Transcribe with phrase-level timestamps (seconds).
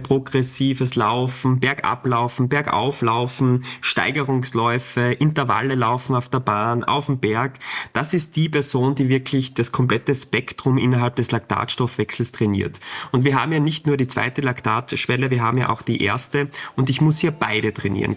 [0.00, 7.58] progressives Laufen, Bergablaufen, Bergauflaufen, Steigerungsläufe, Intervalle laufen auf der Bahn, auf dem Berg.
[7.92, 12.80] Das ist die Person, die wirklich das komplette Spektrum innerhalb des Laktatstoffwechsels trainiert.
[13.12, 16.48] Und wir haben ja nicht nur die zweite Laktatschwelle, wir haben ja auch die erste
[16.76, 18.16] und ich muss hier beide trainieren.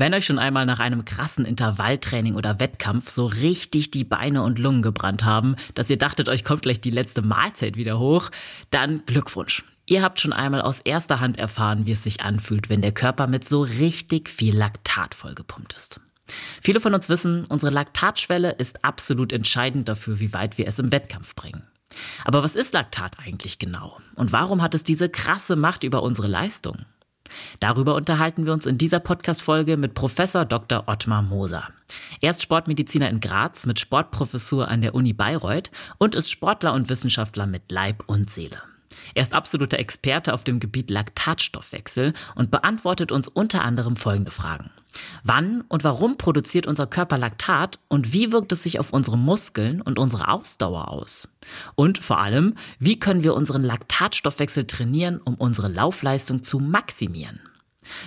[0.00, 4.58] Wenn euch schon einmal nach einem krassen Intervalltraining oder Wettkampf so richtig die Beine und
[4.58, 8.30] Lungen gebrannt haben, dass ihr dachtet, euch kommt gleich die letzte Mahlzeit wieder hoch,
[8.70, 9.62] dann Glückwunsch.
[9.84, 13.26] Ihr habt schon einmal aus erster Hand erfahren, wie es sich anfühlt, wenn der Körper
[13.26, 16.00] mit so richtig viel Laktat vollgepumpt ist.
[16.62, 20.92] Viele von uns wissen, unsere Laktatschwelle ist absolut entscheidend dafür, wie weit wir es im
[20.92, 21.64] Wettkampf bringen.
[22.24, 23.98] Aber was ist Laktat eigentlich genau?
[24.14, 26.86] Und warum hat es diese krasse Macht über unsere Leistung?
[27.60, 30.84] Darüber unterhalten wir uns in dieser Podcast-Folge mit Professor Dr.
[30.86, 31.68] Ottmar Moser.
[32.20, 36.88] Er ist Sportmediziner in Graz mit Sportprofessur an der Uni Bayreuth und ist Sportler und
[36.88, 38.62] Wissenschaftler mit Leib und Seele.
[39.14, 44.70] Er ist absoluter Experte auf dem Gebiet Laktatstoffwechsel und beantwortet uns unter anderem folgende Fragen.
[45.22, 49.80] Wann und warum produziert unser Körper Laktat und wie wirkt es sich auf unsere Muskeln
[49.80, 51.28] und unsere Ausdauer aus?
[51.74, 57.40] Und vor allem, wie können wir unseren Laktatstoffwechsel trainieren, um unsere Laufleistung zu maximieren?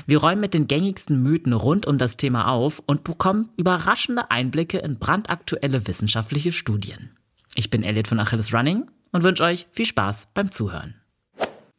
[0.05, 4.77] Wir räumen mit den gängigsten Mythen rund um das Thema auf und bekommen überraschende Einblicke
[4.79, 7.11] in brandaktuelle wissenschaftliche Studien.
[7.55, 10.95] Ich bin Elliot von Achilles Running und wünsche euch viel Spaß beim Zuhören.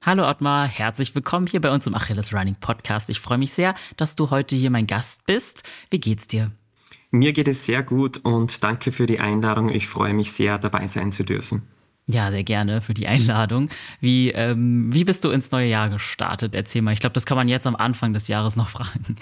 [0.07, 3.09] Hallo Ottmar, herzlich willkommen hier bei uns im Achilles Running Podcast.
[3.09, 5.63] Ich freue mich sehr, dass du heute hier mein Gast bist.
[5.89, 6.51] Wie geht's dir?
[7.11, 9.71] Mir geht es sehr gut und danke für die Einladung.
[9.71, 11.63] Ich freue mich sehr, dabei sein zu dürfen.
[12.07, 13.71] Ja, sehr gerne für die Einladung.
[14.01, 16.55] Wie, ähm, wie bist du ins neue Jahr gestartet?
[16.55, 16.93] Erzähl mal.
[16.93, 19.17] Ich glaube, das kann man jetzt am Anfang des Jahres noch fragen.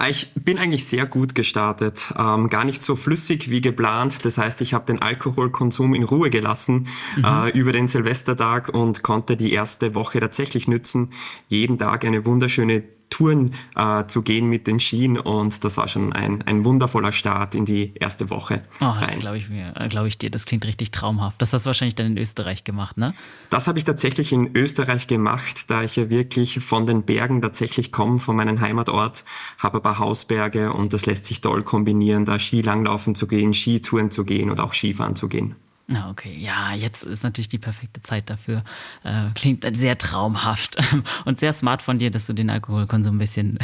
[0.00, 4.24] Ah, ich bin eigentlich sehr gut gestartet, ähm, gar nicht so flüssig wie geplant.
[4.24, 6.86] Das heißt, ich habe den Alkoholkonsum in Ruhe gelassen
[7.16, 7.24] mhm.
[7.24, 11.10] äh, über den Silvestertag und konnte die erste Woche tatsächlich nützen,
[11.48, 16.12] jeden Tag eine wunderschöne Touren äh, zu gehen mit den Skien und das war schon
[16.12, 18.62] ein, ein wundervoller Start in die erste Woche.
[18.80, 21.40] Oh, das glaube ich mir, äh, glaube ich dir, das klingt richtig traumhaft.
[21.40, 23.14] Das hast du wahrscheinlich dann in Österreich gemacht, ne?
[23.50, 27.92] Das habe ich tatsächlich in Österreich gemacht, da ich ja wirklich von den Bergen tatsächlich
[27.92, 29.24] komme, von meinem Heimatort,
[29.58, 34.10] habe ein paar Hausberge und das lässt sich toll kombinieren, da Skilanglaufen zu gehen, Skitouren
[34.10, 35.56] zu gehen und auch Skifahren zu gehen.
[35.90, 36.36] Na, okay.
[36.38, 38.62] Ja, jetzt ist natürlich die perfekte Zeit dafür.
[39.04, 40.76] Äh, klingt sehr traumhaft
[41.24, 43.58] und sehr smart von dir, dass du den Alkoholkonsum ein bisschen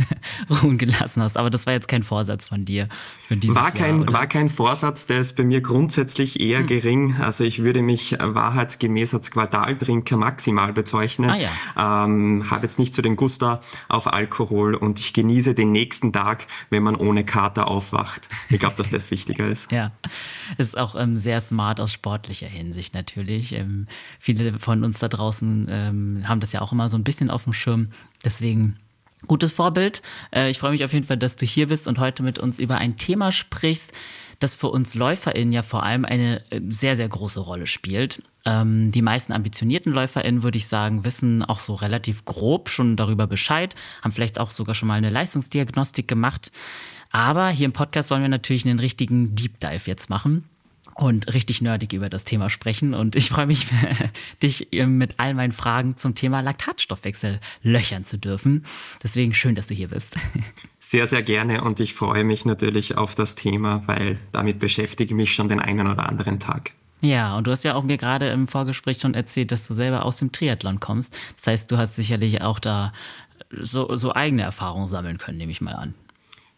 [0.50, 1.36] ruhen gelassen hast.
[1.36, 2.88] Aber das war jetzt kein Vorsatz von dir
[3.28, 6.66] war kein, Jahr, war kein Vorsatz, der ist bei mir grundsätzlich eher hm.
[6.66, 7.16] gering.
[7.20, 11.30] Also ich würde mich wahrheitsgemäß als Quartaltrinker maximal bezeichnen.
[11.30, 12.04] Ah, ja.
[12.04, 16.46] ähm, Habe jetzt nicht so den Guster auf Alkohol und ich genieße den nächsten Tag,
[16.70, 18.28] wenn man ohne Kater aufwacht.
[18.48, 19.70] Ich glaube, dass das wichtiger ist.
[19.76, 19.92] Ja,
[20.56, 23.52] ist auch ähm, sehr smart aus sportlicher Hinsicht natürlich.
[23.52, 23.88] Ähm,
[24.18, 27.44] viele von uns da draußen ähm, haben das ja auch immer so ein bisschen auf
[27.44, 27.88] dem Schirm.
[28.24, 28.78] Deswegen
[29.26, 30.02] gutes Vorbild.
[30.34, 32.58] Äh, ich freue mich auf jeden Fall, dass du hier bist und heute mit uns
[32.58, 33.92] über ein Thema sprichst,
[34.38, 38.22] das für uns LäuferInnen ja vor allem eine äh, sehr, sehr große Rolle spielt.
[38.44, 43.26] Ähm, die meisten ambitionierten LäuferInnen, würde ich sagen, wissen auch so relativ grob schon darüber
[43.26, 46.52] Bescheid, haben vielleicht auch sogar schon mal eine Leistungsdiagnostik gemacht.
[47.10, 50.44] Aber hier im Podcast wollen wir natürlich einen richtigen Deep Dive jetzt machen
[50.96, 52.94] und richtig nerdig über das Thema sprechen.
[52.94, 53.66] Und ich freue mich,
[54.42, 58.64] dich mit all meinen Fragen zum Thema Laktatstoffwechsel löchern zu dürfen.
[59.02, 60.16] Deswegen schön, dass du hier bist.
[60.78, 65.16] Sehr, sehr gerne und ich freue mich natürlich auf das Thema, weil damit beschäftige ich
[65.16, 66.70] mich schon den einen oder anderen Tag.
[67.00, 70.04] Ja, und du hast ja auch mir gerade im Vorgespräch schon erzählt, dass du selber
[70.04, 71.18] aus dem Triathlon kommst.
[71.38, 72.92] Das heißt, du hast sicherlich auch da
[73.50, 75.94] so, so eigene Erfahrungen sammeln können, nehme ich mal an.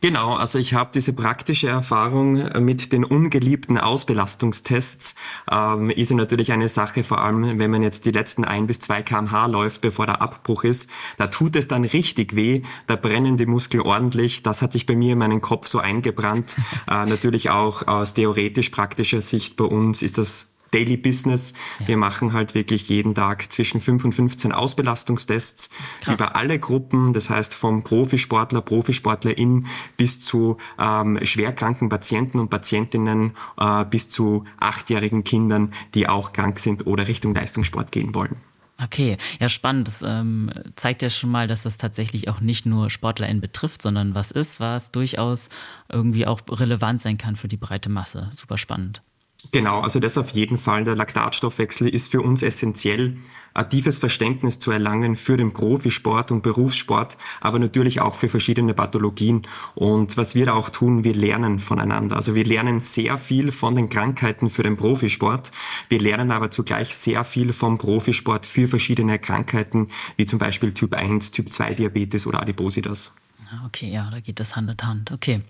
[0.01, 5.17] Genau, also ich habe diese praktische Erfahrung mit den ungeliebten Ausbelastungstests.
[5.51, 8.79] Ähm, ist ja natürlich eine Sache, vor allem wenn man jetzt die letzten ein bis
[8.79, 10.89] zwei kmh läuft, bevor der Abbruch ist.
[11.17, 14.45] Da tut es dann richtig weh, da brennen die Muskeln ordentlich.
[14.45, 16.57] Das hat sich bei mir in meinen Kopf so eingebrannt.
[16.89, 21.55] Äh, natürlich auch aus theoretisch praktischer Sicht bei uns ist das Daily Business.
[21.81, 21.89] Ja.
[21.89, 25.71] Wir machen halt wirklich jeden Tag zwischen 5 und 15 Ausbelastungstests
[26.01, 26.15] Krass.
[26.15, 29.67] über alle Gruppen, das heißt vom Profisportler, Profisportlerin
[29.97, 36.59] bis zu ähm, schwerkranken Patienten und Patientinnen äh, bis zu achtjährigen Kindern, die auch krank
[36.59, 38.37] sind oder Richtung Leistungssport gehen wollen.
[38.81, 39.89] Okay, ja spannend.
[39.89, 44.15] Das ähm, zeigt ja schon mal, dass das tatsächlich auch nicht nur SportlerInnen betrifft, sondern
[44.15, 45.49] was ist, was durchaus
[45.89, 48.31] irgendwie auch relevant sein kann für die breite Masse.
[48.33, 49.03] Super spannend.
[49.53, 50.85] Genau, also das auf jeden Fall.
[50.85, 53.17] Der Laktatstoffwechsel ist für uns essentiell,
[53.55, 58.75] ein tiefes Verständnis zu erlangen für den Profisport und Berufssport, aber natürlich auch für verschiedene
[58.75, 59.43] Pathologien.
[59.75, 62.17] Und was wir da auch tun, wir lernen voneinander.
[62.17, 65.51] Also wir lernen sehr viel von den Krankheiten für den Profisport.
[65.89, 70.95] Wir lernen aber zugleich sehr viel vom Profisport für verschiedene Krankheiten, wie zum Beispiel Typ
[70.95, 73.15] 1, Typ 2 Diabetes oder Adipositas.
[73.51, 75.11] Ah, okay, ja, da geht das Hand in Hand.
[75.11, 75.41] Okay.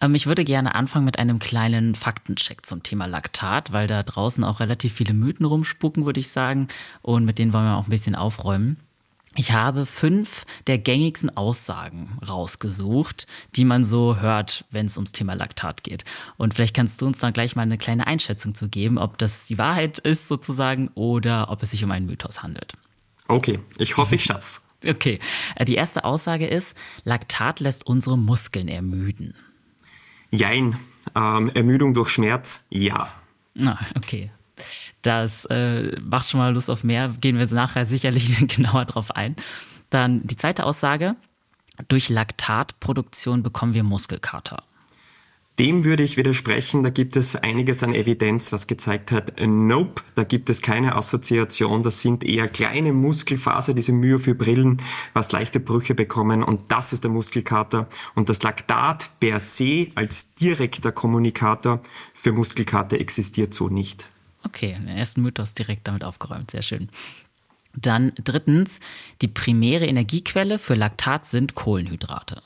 [0.00, 4.44] Ähm, ich würde gerne anfangen mit einem kleinen Faktencheck zum Thema Laktat, weil da draußen
[4.44, 6.68] auch relativ viele Mythen rumspucken, würde ich sagen.
[7.02, 8.78] Und mit denen wollen wir auch ein bisschen aufräumen.
[9.38, 15.34] Ich habe fünf der gängigsten Aussagen rausgesucht, die man so hört, wenn es ums Thema
[15.34, 16.04] Laktat geht.
[16.38, 19.46] Und vielleicht kannst du uns da gleich mal eine kleine Einschätzung zu geben, ob das
[19.46, 22.72] die Wahrheit ist sozusagen oder ob es sich um einen Mythos handelt.
[23.28, 24.62] Okay, ich hoffe, ich schaff's.
[24.86, 25.18] Okay,
[25.56, 29.34] äh, die erste Aussage ist, Laktat lässt unsere Muskeln ermüden.
[30.30, 30.76] Jein.
[31.14, 33.08] Ähm, Ermüdung durch Schmerz, ja.
[33.54, 34.30] Na, okay.
[35.02, 37.08] Das äh, macht schon mal Lust auf mehr.
[37.20, 39.36] Gehen wir jetzt nachher sicherlich genauer drauf ein.
[39.90, 41.16] Dann die zweite Aussage.
[41.86, 44.64] Durch Laktatproduktion bekommen wir Muskelkater.
[45.58, 46.84] Dem würde ich widersprechen.
[46.84, 51.82] Da gibt es einiges an Evidenz, was gezeigt hat, nope, da gibt es keine Assoziation.
[51.82, 54.80] Das sind eher kleine Muskelfaser, diese Myofibrillen,
[55.14, 56.44] was leichte Brüche bekommen.
[56.44, 57.88] Und das ist der Muskelkater.
[58.14, 61.80] Und das Laktat per se als direkter Kommunikator
[62.14, 64.08] für Muskelkater existiert so nicht.
[64.44, 66.52] Okay, den ersten Mythos direkt damit aufgeräumt.
[66.52, 66.88] Sehr schön.
[67.74, 68.78] Dann drittens,
[69.22, 72.42] die primäre Energiequelle für Laktat sind Kohlenhydrate.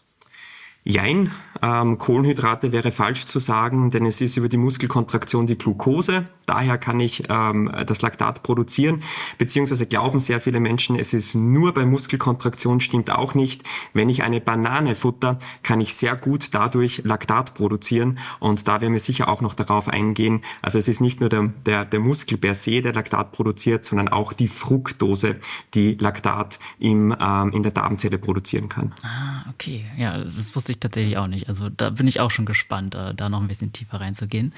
[0.85, 1.31] Jein,
[1.63, 6.27] ähm, Kohlenhydrate wäre falsch zu sagen, denn es ist über die Muskelkontraktion die Glucose.
[6.45, 9.05] Daher kann ich ähm, das Laktat produzieren,
[9.39, 13.63] beziehungsweise glauben sehr viele Menschen, es ist nur bei Muskelkontraktion, stimmt auch nicht.
[13.95, 18.93] Wenn ich eine Banane futter, kann ich sehr gut dadurch Laktat produzieren und da werden
[18.93, 20.43] wir sicher auch noch darauf eingehen.
[20.63, 24.09] Also es ist nicht nur der, der, der Muskel per se, der Laktat produziert, sondern
[24.09, 25.37] auch die Fructose,
[25.75, 28.93] die Laktat im, ähm, in der Darmzelle produzieren kann.
[29.03, 29.87] Ah, okay.
[29.97, 31.49] Ja, das wusste ich tatsächlich auch nicht.
[31.49, 34.55] Also da bin ich auch schon gespannt, äh, da noch ein bisschen tiefer reinzugehen.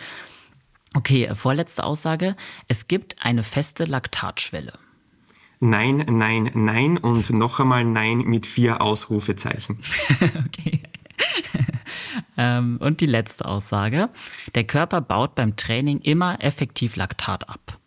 [0.94, 2.36] Okay, äh, vorletzte Aussage.
[2.68, 4.72] Es gibt eine feste Laktatschwelle.
[5.60, 9.78] Nein, nein, nein und noch einmal nein mit vier Ausrufezeichen.
[10.46, 10.82] okay.
[12.36, 14.10] ähm, und die letzte Aussage.
[14.54, 17.78] Der Körper baut beim Training immer effektiv Laktat ab.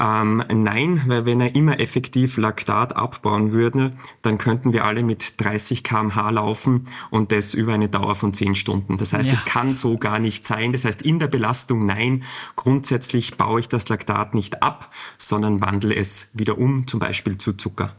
[0.00, 3.92] Ähm, nein, weil wenn er immer effektiv Laktat abbauen würde,
[4.22, 8.54] dann könnten wir alle mit 30 kmh laufen und das über eine Dauer von 10
[8.54, 8.96] Stunden.
[8.96, 10.72] Das heißt, es kann so gar nicht sein.
[10.72, 12.24] Das heißt, in der Belastung nein,
[12.56, 17.52] grundsätzlich baue ich das Laktat nicht ab, sondern wandle es wieder um, zum Beispiel zu
[17.52, 17.94] Zucker.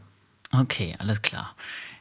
[0.50, 1.54] Okay, alles klar.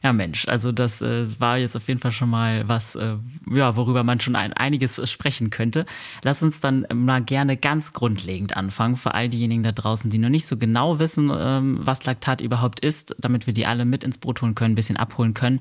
[0.03, 3.17] Ja, Mensch, also das äh, war jetzt auf jeden Fall schon mal was, äh,
[3.51, 5.85] ja, worüber man schon ein, einiges sprechen könnte.
[6.23, 10.29] Lass uns dann mal gerne ganz grundlegend anfangen, für all diejenigen da draußen, die noch
[10.29, 14.17] nicht so genau wissen, ähm, was Laktat überhaupt ist, damit wir die alle mit ins
[14.17, 15.59] Brot holen können, ein bisschen abholen können.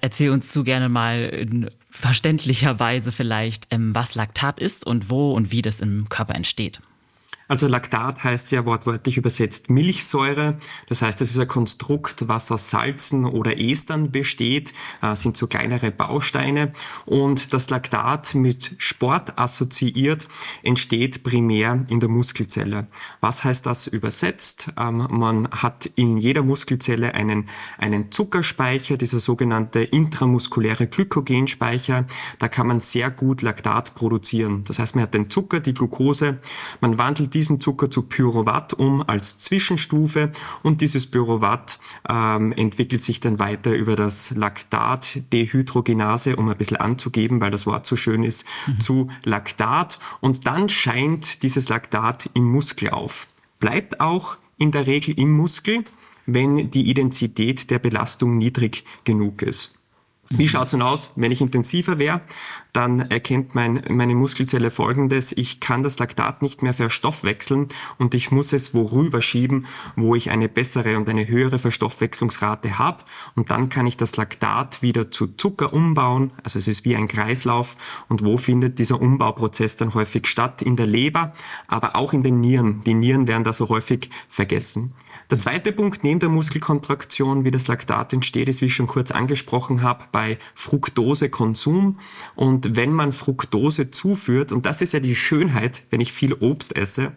[0.00, 5.32] Erzähl uns zu gerne mal in verständlicher Weise vielleicht, ähm, was Laktat ist und wo
[5.34, 6.80] und wie das im Körper entsteht.
[7.50, 10.56] Also Laktat heißt ja wortwörtlich übersetzt Milchsäure.
[10.88, 15.48] Das heißt, es ist ein Konstrukt, was aus Salzen oder Estern besteht, äh, sind so
[15.48, 16.70] kleinere Bausteine.
[17.06, 20.28] Und das Laktat mit Sport assoziiert
[20.62, 22.86] entsteht primär in der Muskelzelle.
[23.20, 24.70] Was heißt das übersetzt?
[24.78, 27.48] Ähm, man hat in jeder Muskelzelle einen,
[27.78, 32.06] einen Zuckerspeicher, dieser sogenannte intramuskuläre Glykogenspeicher.
[32.38, 34.62] Da kann man sehr gut Laktat produzieren.
[34.68, 36.38] Das heißt, man hat den Zucker, die Glucose,
[36.80, 40.30] man wandelt diesen Zucker zu Pyruvat um als Zwischenstufe
[40.62, 46.76] und dieses Pyruvat ähm, entwickelt sich dann weiter über das Laktat Dehydrogenase, um ein bisschen
[46.76, 48.80] anzugeben, weil das Wort so schön ist, mhm.
[48.80, 53.26] zu Laktat und dann scheint dieses Laktat im Muskel auf.
[53.58, 55.84] Bleibt auch in der Regel im Muskel,
[56.26, 59.79] wenn die Intensität der Belastung niedrig genug ist.
[60.32, 62.20] Wie schaut's denn aus, wenn ich intensiver wäre?
[62.72, 67.66] Dann erkennt mein, meine Muskelzelle folgendes, ich kann das Laktat nicht mehr verstoffwechseln
[67.98, 73.02] und ich muss es worüber schieben, wo ich eine bessere und eine höhere Verstoffwechslungsrate habe.
[73.34, 76.30] Und dann kann ich das Laktat wieder zu Zucker umbauen.
[76.44, 77.76] Also es ist wie ein Kreislauf.
[78.08, 80.62] Und wo findet dieser Umbauprozess dann häufig statt?
[80.62, 81.32] In der Leber,
[81.66, 82.82] aber auch in den Nieren.
[82.86, 84.92] Die Nieren werden da so häufig vergessen.
[85.30, 89.12] Der zweite Punkt neben der Muskelkontraktion, wie das Laktat entsteht, ist, wie ich schon kurz
[89.12, 92.00] angesprochen habe, bei Fructosekonsum.
[92.34, 96.76] Und wenn man Fructose zuführt, und das ist ja die Schönheit, wenn ich viel Obst
[96.76, 97.12] esse,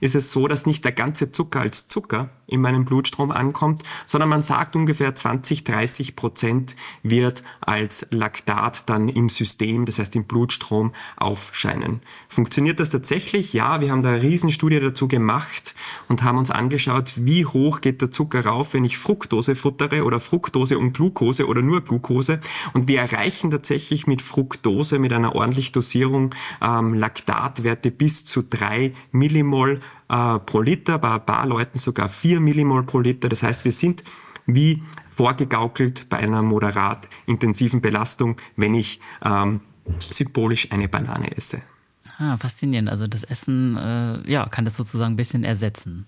[0.00, 4.28] ist es so, dass nicht der ganze Zucker als Zucker in meinem Blutstrom ankommt, sondern
[4.28, 10.24] man sagt ungefähr 20, 30 Prozent wird als Laktat dann im System, das heißt im
[10.24, 12.00] Blutstrom aufscheinen.
[12.28, 13.52] Funktioniert das tatsächlich?
[13.52, 15.74] Ja, wir haben da eine Riesenstudie dazu gemacht
[16.08, 20.20] und haben uns angeschaut, wie hoch geht der Zucker rauf, wenn ich Fructose futtere oder
[20.20, 22.40] Fructose und Glucose oder nur Glucose.
[22.72, 28.92] Und wir erreichen tatsächlich mit Fructose, mit einer ordentlichen Dosierung ähm, Laktatwerte bis zu drei
[29.10, 33.28] Millimol äh, pro Liter, bei ein paar Leuten sogar 4 Millimol pro Liter.
[33.28, 34.04] Das heißt, wir sind
[34.46, 39.60] wie vorgegaukelt bei einer moderat intensiven Belastung, wenn ich ähm,
[39.98, 41.62] symbolisch eine Banane esse.
[42.18, 42.88] Ah, faszinierend.
[42.88, 46.06] Also das Essen äh, ja, kann das sozusagen ein bisschen ersetzen.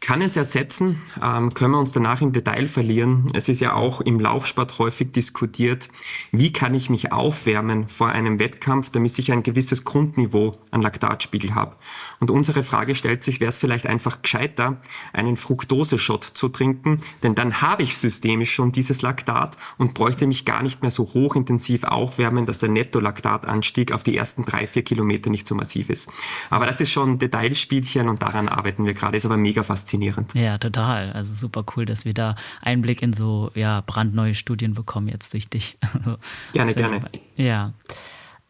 [0.00, 1.02] Kann es ersetzen?
[1.22, 3.28] Ähm, können wir uns danach im Detail verlieren?
[3.34, 5.90] Es ist ja auch im Laufsport häufig diskutiert,
[6.32, 11.54] wie kann ich mich aufwärmen vor einem Wettkampf, damit ich ein gewisses Grundniveau an Laktatspiegel
[11.54, 11.76] habe.
[12.18, 14.80] Und unsere Frage stellt sich, wäre es vielleicht einfach gescheiter,
[15.12, 20.46] einen Fructose-Shot zu trinken, denn dann habe ich systemisch schon dieses Laktat und bräuchte mich
[20.46, 25.28] gar nicht mehr so hochintensiv aufwärmen, dass der Netto-Laktatanstieg auf die ersten drei, vier Kilometer
[25.28, 26.08] nicht so massiv ist.
[26.48, 29.18] Aber das ist schon ein Detailspielchen und daran arbeiten wir gerade.
[29.18, 30.34] Ist aber mega faszinierend faszinierend.
[30.34, 31.12] Ja, total.
[31.12, 35.48] Also super cool, dass wir da Einblick in so ja, brandneue Studien bekommen jetzt durch
[35.48, 35.78] dich.
[35.92, 36.16] Also,
[36.52, 37.02] gerne, gerne.
[37.36, 37.74] Ja.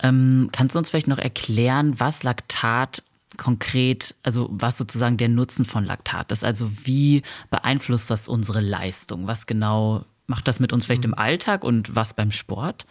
[0.02, 3.02] Ähm, kannst du uns vielleicht noch erklären, was Laktat
[3.38, 6.44] konkret, also was sozusagen der Nutzen von Laktat ist?
[6.44, 9.26] Also wie beeinflusst das unsere Leistung?
[9.26, 12.87] Was genau macht das mit uns vielleicht im Alltag und was beim Sport?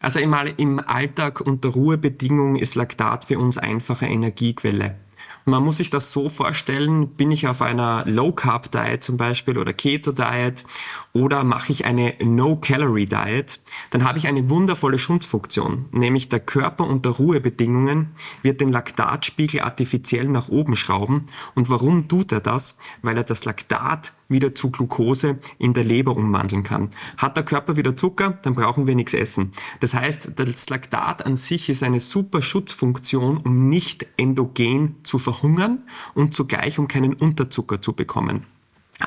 [0.00, 4.96] Also im, im Alltag unter Ruhebedingungen ist Laktat für uns einfache Energiequelle.
[5.44, 10.64] Man muss sich das so vorstellen, bin ich auf einer Low-Carb-Diet zum Beispiel oder Keto-Diet
[11.12, 17.10] oder mache ich eine No-Calorie-Diet, dann habe ich eine wundervolle Schutzfunktion, nämlich der Körper unter
[17.10, 21.26] Ruhebedingungen wird den Laktatspiegel artifiziell nach oben schrauben.
[21.54, 22.78] Und warum tut er das?
[23.02, 26.90] Weil er das Laktat wieder zu Glucose in der Leber umwandeln kann.
[27.18, 29.52] Hat der Körper wieder Zucker, dann brauchen wir nichts essen.
[29.80, 35.84] Das heißt, das Laktat an sich ist eine super Schutzfunktion, um nicht endogen zu verhungern
[36.14, 38.44] und zugleich um keinen Unterzucker zu bekommen.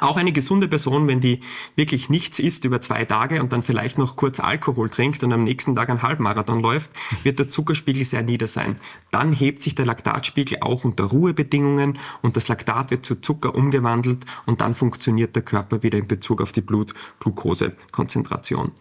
[0.01, 1.39] Auch eine gesunde Person, wenn die
[1.75, 5.43] wirklich nichts isst über zwei Tage und dann vielleicht noch kurz Alkohol trinkt und am
[5.43, 6.91] nächsten Tag einen Halbmarathon läuft,
[7.23, 8.77] wird der Zuckerspiegel sehr nieder sein.
[9.11, 14.25] Dann hebt sich der Laktatspiegel auch unter Ruhebedingungen und das Laktat wird zu Zucker umgewandelt
[14.45, 18.71] und dann funktioniert der Körper wieder in Bezug auf die Blut-Glucose-Konzentration.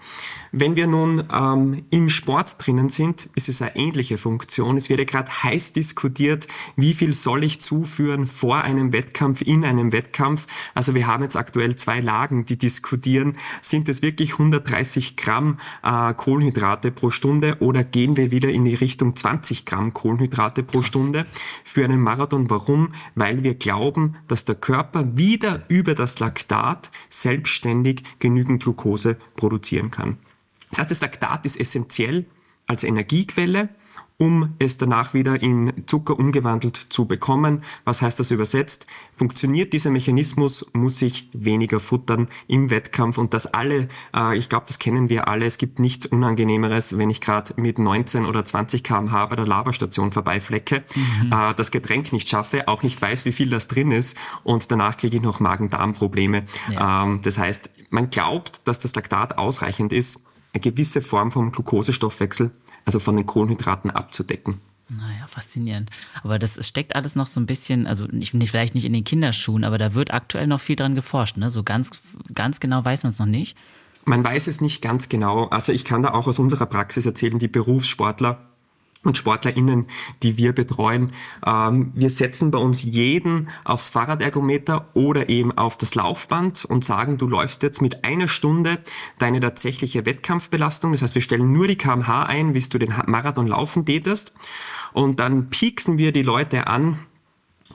[0.56, 4.76] Wenn wir nun ähm, im Sport drinnen sind, ist es eine ähnliche Funktion.
[4.76, 6.46] Es wird ja gerade heiß diskutiert,
[6.76, 10.46] wie viel soll ich zuführen vor einem Wettkampf, in einem Wettkampf.
[10.72, 16.14] Also wir haben jetzt aktuell zwei Lagen, die diskutieren, sind es wirklich 130 Gramm äh,
[16.14, 20.86] Kohlenhydrate pro Stunde oder gehen wir wieder in die Richtung 20 Gramm Kohlenhydrate pro Krass.
[20.86, 21.26] Stunde
[21.64, 22.48] für einen Marathon?
[22.48, 22.92] Warum?
[23.16, 30.16] Weil wir glauben, dass der Körper wieder über das Laktat selbstständig genügend Glucose produzieren kann.
[30.74, 32.26] Das heißt, das Laktat ist essentiell
[32.66, 33.68] als Energiequelle
[34.16, 37.62] um es danach wieder in Zucker umgewandelt zu bekommen.
[37.84, 38.86] Was heißt das übersetzt?
[39.12, 44.66] Funktioniert dieser Mechanismus, muss ich weniger futtern im Wettkampf und das alle, äh, ich glaube,
[44.68, 48.84] das kennen wir alle, es gibt nichts Unangenehmeres, wenn ich gerade mit 19 oder 20
[48.84, 51.32] kmh bei der Laberstation vorbeiflecke, mhm.
[51.32, 54.96] äh, das Getränk nicht schaffe, auch nicht weiß, wie viel das drin ist und danach
[54.96, 56.44] kriege ich noch Magen-Darm-Probleme.
[56.70, 57.02] Ja.
[57.02, 60.20] Ähm, das heißt, man glaubt, dass das Laktat ausreichend ist,
[60.54, 62.52] eine gewisse Form vom Glukosestoffwechsel
[62.84, 64.60] also von den Kohlenhydraten abzudecken.
[64.88, 65.90] Naja, faszinierend.
[66.22, 69.64] Aber das steckt alles noch so ein bisschen, also ich, vielleicht nicht in den Kinderschuhen,
[69.64, 71.38] aber da wird aktuell noch viel dran geforscht.
[71.38, 71.50] Ne?
[71.50, 71.90] So ganz,
[72.34, 73.56] ganz genau weiß man es noch nicht.
[74.04, 75.46] Man weiß es nicht ganz genau.
[75.46, 78.50] Also ich kann da auch aus unserer Praxis erzählen, die Berufssportler
[79.04, 79.86] und SportlerInnen,
[80.22, 81.12] die wir betreuen.
[81.46, 87.18] Ähm, wir setzen bei uns jeden aufs Fahrradergometer oder eben auf das Laufband und sagen,
[87.18, 88.78] du läufst jetzt mit einer Stunde
[89.18, 90.92] deine tatsächliche Wettkampfbelastung.
[90.92, 94.34] Das heißt, wir stellen nur die kmh ein, bis du den Marathon laufen tätest.
[94.92, 96.98] Und dann pieksen wir die Leute an,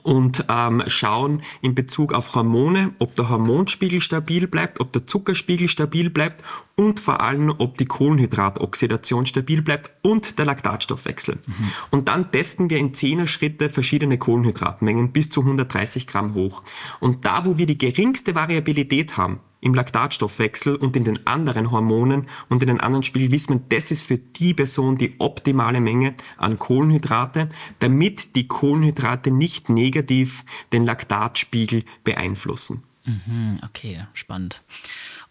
[0.02, 5.68] und ähm, schauen in Bezug auf Hormone, ob der Hormonspiegel stabil bleibt, ob der Zuckerspiegel
[5.68, 6.44] stabil bleibt
[6.76, 11.36] und vor allem, ob die Kohlenhydratoxidation stabil bleibt und der Laktatstoffwechsel.
[11.46, 11.70] Mhm.
[11.90, 16.62] Und dann testen wir in 10er Schritte verschiedene Kohlenhydratmengen bis zu 130 Gramm hoch.
[17.00, 22.26] Und da, wo wir die geringste Variabilität haben, im Laktatstoffwechsel und in den anderen Hormonen
[22.48, 26.14] und in den anderen Spiegeln wissen wir, das ist für die Person die optimale Menge
[26.38, 27.48] an Kohlenhydrate,
[27.78, 32.84] damit die Kohlenhydrate nicht negativ den Laktatspiegel beeinflussen.
[33.04, 34.62] Mhm, okay, spannend.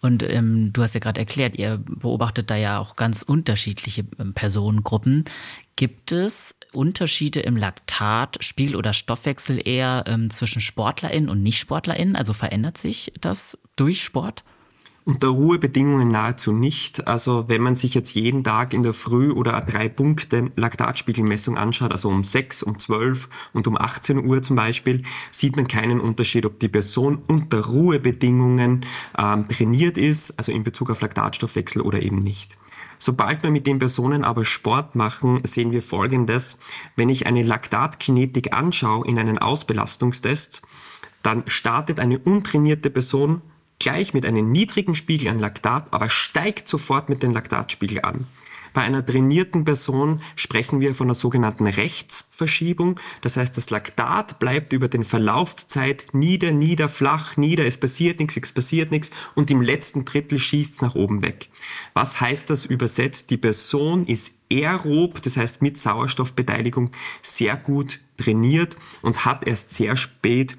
[0.02, 4.34] Und ähm, du hast ja gerade erklärt, ihr beobachtet da ja auch ganz unterschiedliche ähm,
[4.34, 5.26] Personengruppen.
[5.80, 12.18] Gibt es Unterschiede im Laktat, Spiegel oder Stoffwechsel eher ähm, zwischen SportlerInnen und Nicht-SportlerInnen?
[12.18, 14.44] Also verändert sich das durch Sport?
[15.06, 17.08] Unter Ruhebedingungen nahezu nicht.
[17.08, 21.94] Also wenn man sich jetzt jeden Tag in der Früh oder drei Punkte Laktatspiegelmessung anschaut,
[21.94, 26.46] also um 6, um 12 und um 18 Uhr zum Beispiel, sieht man keinen Unterschied,
[26.46, 28.86] ob die Person unter Ruhebedingungen
[29.18, 32.58] ähm, trainiert ist, also in Bezug auf Laktatstoffwechsel oder eben nicht.
[33.01, 36.60] Sobald wir mit den Personen aber Sport machen, sehen wir Folgendes.
[36.98, 40.62] Wenn ich eine Laktatkinetik anschaue in einen Ausbelastungstest,
[41.24, 43.41] dann startet eine untrainierte Person
[43.79, 48.27] gleich mit einem niedrigen Spiegel an Laktat, aber steigt sofort mit dem Laktatspiegel an.
[48.74, 53.00] Bei einer trainierten Person sprechen wir von einer sogenannten Rechtsverschiebung.
[53.22, 57.80] Das heißt, das Laktat bleibt über den Verlauf der Zeit nieder, nieder, flach, nieder, es
[57.80, 61.50] passiert nichts, es passiert nichts und im letzten Drittel schießt es nach oben weg.
[61.94, 63.30] Was heißt das übersetzt?
[63.30, 69.96] Die Person ist aerob, das heißt mit Sauerstoffbeteiligung, sehr gut trainiert und hat erst sehr
[69.96, 70.58] spät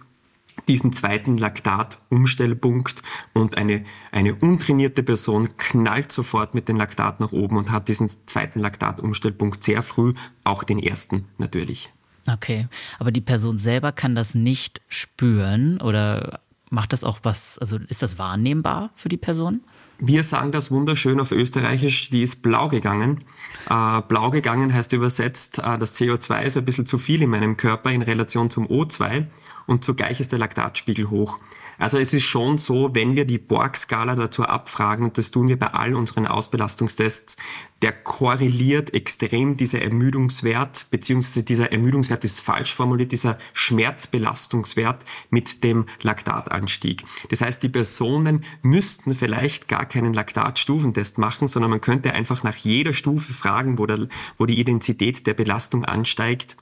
[0.71, 3.03] diesen zweiten Laktatumstellpunkt
[3.35, 8.09] und eine, eine untrainierte Person knallt sofort mit dem Laktat nach oben und hat diesen
[8.27, 11.91] zweiten Laktatumstellpunkt sehr früh, auch den ersten natürlich.
[12.33, 12.69] Okay,
[13.01, 16.39] aber die Person selber kann das nicht spüren oder
[16.71, 19.63] macht das auch was, also ist das wahrnehmbar für die Person?
[19.99, 23.25] Wir sagen das wunderschön auf Österreichisch, die ist blau gegangen.
[23.69, 27.57] Äh, blau gegangen heißt übersetzt, äh, das CO2 ist ein bisschen zu viel in meinem
[27.57, 29.27] Körper in Relation zum O2
[29.71, 31.39] und zugleich ist der Laktatspiegel hoch.
[31.79, 35.59] Also es ist schon so, wenn wir die Borg-Skala dazu abfragen, und das tun wir
[35.59, 37.37] bei all unseren Ausbelastungstests,
[37.81, 45.87] der korreliert extrem dieser Ermüdungswert, beziehungsweise dieser Ermüdungswert ist falsch formuliert, dieser Schmerzbelastungswert mit dem
[46.03, 47.05] Laktatanstieg.
[47.31, 52.57] Das heißt, die Personen müssten vielleicht gar keinen Laktatstufentest machen, sondern man könnte einfach nach
[52.57, 56.57] jeder Stufe fragen, wo, der, wo die Intensität der Belastung ansteigt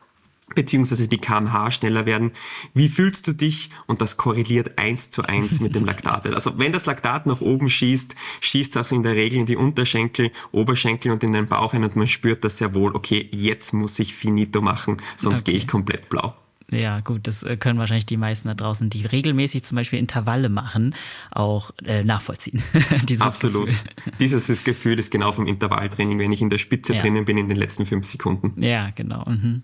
[0.55, 2.33] beziehungsweise die kmh schneller werden.
[2.75, 3.71] Wie fühlst du dich?
[3.87, 6.27] Und das korreliert eins zu eins mit dem Laktat.
[6.27, 9.57] Also wenn das Laktat nach oben schießt, schießt es auch in der Regel in die
[9.57, 13.73] Unterschenkel, Oberschenkel und in den Bauch ein und man spürt das sehr wohl, okay, jetzt
[13.73, 15.53] muss ich finito machen, sonst okay.
[15.53, 16.35] gehe ich komplett blau.
[16.71, 20.51] Ja, gut, das äh, können wahrscheinlich die meisten da draußen, die regelmäßig zum Beispiel Intervalle
[20.51, 20.95] machen,
[21.31, 22.63] auch äh, nachvollziehen.
[23.09, 23.67] Dieses Absolut.
[23.67, 23.91] Gefühl.
[24.21, 27.01] Dieses Gefühl ist genau vom Intervalltraining, wenn ich in der Spitze ja.
[27.01, 28.63] drinnen bin in den letzten fünf Sekunden.
[28.63, 29.25] Ja, genau.
[29.27, 29.63] Mhm.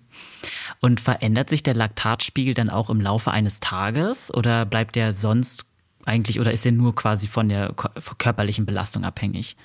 [0.80, 5.66] Und verändert sich der Laktatspiegel dann auch im Laufe eines Tages oder bleibt der sonst
[6.06, 7.74] eigentlich oder ist er nur quasi von der
[8.18, 9.56] körperlichen Belastung abhängig?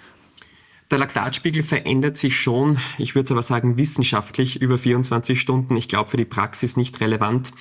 [0.92, 5.78] Der Laktatspiegel verändert sich schon, ich würde aber sagen wissenschaftlich über 24 Stunden.
[5.78, 7.52] Ich glaube für die Praxis nicht relevant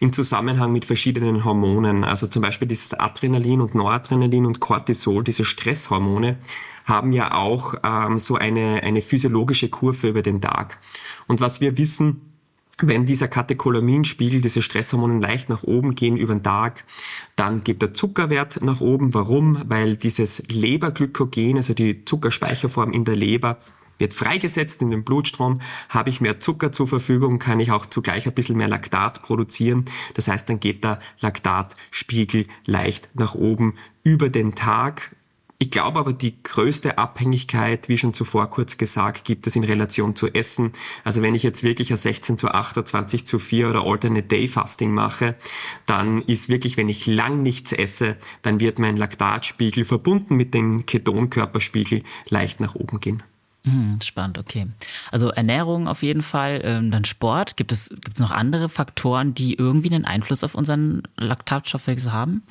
[0.00, 2.02] im Zusammenhang mit verschiedenen Hormonen.
[2.02, 6.38] Also zum Beispiel dieses Adrenalin und Noradrenalin und Cortisol, diese Stresshormone,
[6.86, 10.78] haben ja auch ähm, so eine, eine physiologische Kurve über den Tag.
[11.26, 12.27] Und was wir wissen,
[12.82, 16.84] wenn dieser Katecholaminspiegel, diese Stresshormone leicht nach oben gehen über den Tag,
[17.36, 19.14] dann geht der Zuckerwert nach oben.
[19.14, 19.62] Warum?
[19.66, 23.58] Weil dieses Leberglykogen, also die Zuckerspeicherform in der Leber,
[23.98, 28.26] wird freigesetzt in den Blutstrom, habe ich mehr Zucker zur Verfügung, kann ich auch zugleich
[28.26, 29.86] ein bisschen mehr Laktat produzieren.
[30.14, 35.16] Das heißt, dann geht der Laktatspiegel leicht nach oben über den Tag
[35.60, 40.14] ich glaube aber, die größte Abhängigkeit, wie schon zuvor kurz gesagt, gibt es in Relation
[40.14, 40.72] zu Essen.
[41.02, 44.28] Also wenn ich jetzt wirklich ein 16 zu 8 oder 20 zu 4 oder Alternate
[44.28, 45.34] Day Fasting mache,
[45.86, 50.86] dann ist wirklich, wenn ich lang nichts esse, dann wird mein Laktatspiegel verbunden mit dem
[50.86, 53.24] Ketonkörperspiegel leicht nach oben gehen.
[53.64, 54.68] Hm, spannend, okay.
[55.10, 57.56] Also Ernährung auf jeden Fall, ähm, dann Sport.
[57.56, 62.44] Gibt es, gibt es noch andere Faktoren, die irgendwie einen Einfluss auf unseren Laktatstoffwechsel haben?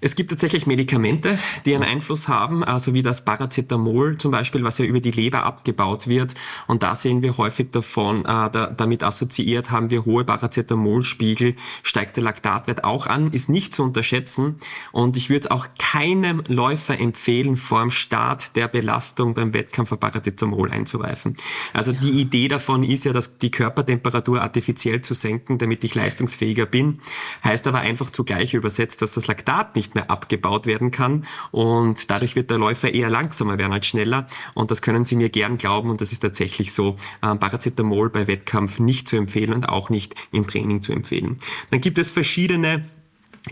[0.00, 4.76] Es gibt tatsächlich Medikamente, die einen Einfluss haben, also wie das Paracetamol zum Beispiel, was
[4.78, 6.34] ja über die Leber abgebaut wird.
[6.66, 12.16] Und da sehen wir häufig davon, äh, da, damit assoziiert haben wir hohe Paracetamolspiegel, steigt
[12.16, 14.56] der Laktatwert auch an, ist nicht zu unterschätzen.
[14.92, 19.98] Und ich würde auch keinem Läufer empfehlen, vor dem Start der Belastung beim Wettkampf ein
[19.98, 21.36] Paracetamol einzuweifen.
[21.72, 22.00] Also ja.
[22.00, 27.00] die Idee davon ist ja, dass die Körpertemperatur artifiziell zu senken, damit ich leistungsfähiger bin.
[27.44, 32.36] Heißt aber einfach zugleich übersetzt, dass das Laktat nicht mehr abgebaut werden kann und dadurch
[32.36, 35.90] wird der Läufer eher langsamer werden als schneller und das können Sie mir gern glauben
[35.90, 36.96] und das ist tatsächlich so.
[37.22, 41.38] Ähm, Paracetamol bei Wettkampf nicht zu empfehlen und auch nicht im Training zu empfehlen.
[41.70, 42.84] Dann gibt es verschiedene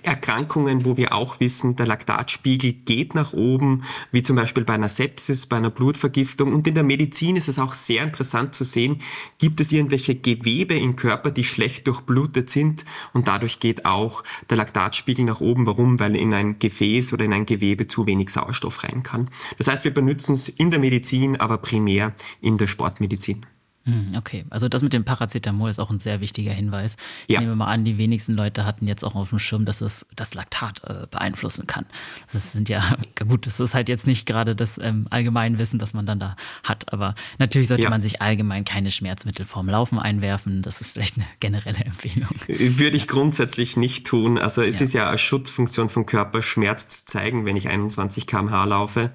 [0.03, 4.89] Erkrankungen, wo wir auch wissen, der Laktatspiegel geht nach oben, wie zum Beispiel bei einer
[4.89, 6.53] Sepsis, bei einer Blutvergiftung.
[6.53, 9.01] Und in der Medizin ist es auch sehr interessant zu sehen,
[9.39, 14.57] gibt es irgendwelche Gewebe im Körper, die schlecht durchblutet sind und dadurch geht auch der
[14.57, 15.67] Laktatspiegel nach oben.
[15.67, 16.01] Warum?
[16.01, 19.31] Weil in ein Gefäß oder in ein Gewebe zu wenig Sauerstoff rein kann.
[19.59, 23.47] Das heißt, wir benutzen es in der Medizin, aber primär in der Sportmedizin.
[23.87, 26.97] Hm, okay, also das mit dem Paracetamol ist auch ein sehr wichtiger Hinweis.
[27.27, 27.41] Ich ja.
[27.41, 30.33] nehme mal an, die wenigsten Leute hatten jetzt auch auf dem Schirm, dass es das
[30.33, 31.85] Laktat äh, beeinflussen kann.
[32.33, 32.97] Das sind ja,
[33.29, 36.95] gut, das ist halt jetzt nicht gerade das ähm, Allgemeinwissen, das man dann da hat,
[36.95, 37.91] aber natürlich sollte ja.
[37.91, 40.63] man sich allgemein keine Schmerzmittel vorm Laufen einwerfen.
[40.63, 42.31] Das ist vielleicht eine generelle Empfehlung.
[42.47, 44.39] Würde ich grundsätzlich nicht tun.
[44.39, 44.85] Also es ja.
[44.85, 49.13] ist ja eine Schutzfunktion vom Körper, Schmerz zu zeigen, wenn ich 21 kmh laufe.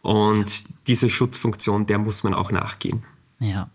[0.00, 3.02] Und diese Schutzfunktion, der muss man auch nachgehen.
[3.40, 3.68] Ja.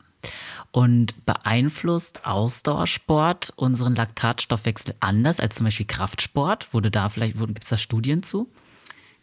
[0.71, 6.73] Und beeinflusst Ausdauersport unseren Laktatstoffwechsel anders als zum Beispiel Kraftsport?
[6.73, 8.49] Wurde da vielleicht, gibt es da Studien zu?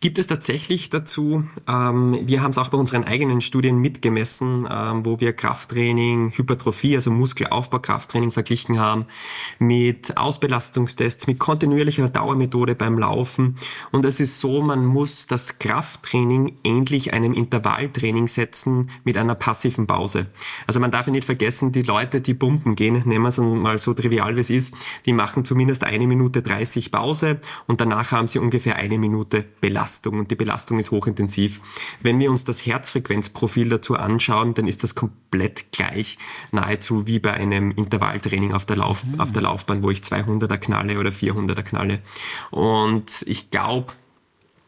[0.04, 1.44] Gibt es tatsächlich dazu.
[1.66, 6.96] Ähm, wir haben es auch bei unseren eigenen Studien mitgemessen, ähm, wo wir Krafttraining, Hypertrophie,
[6.96, 9.06] also Muskelaufbau-Krafttraining verglichen haben
[9.58, 13.56] mit Ausbelastungstests, mit kontinuierlicher Dauermethode beim Laufen.
[13.92, 19.86] Und es ist so, man muss das Krafttraining ähnlich einem Intervalltraining setzen mit einer passiven
[19.86, 20.26] Pause.
[20.66, 23.78] Also man darf ja nicht vergessen, die Leute, die pumpen gehen, nehmen wir es mal
[23.78, 24.76] so trivial wie es ist,
[25.06, 29.93] die machen zumindest eine Minute 30 Pause und danach haben sie ungefähr eine Minute Belastung.
[29.94, 31.60] Belastung und die Belastung ist hochintensiv.
[32.02, 36.18] Wenn wir uns das Herzfrequenzprofil dazu anschauen, dann ist das komplett gleich,
[36.52, 39.20] nahezu wie bei einem Intervalltraining auf der, Lauf, mhm.
[39.20, 42.00] auf der Laufbahn, wo ich 200er knalle oder 400er knalle.
[42.50, 43.92] Und ich glaube,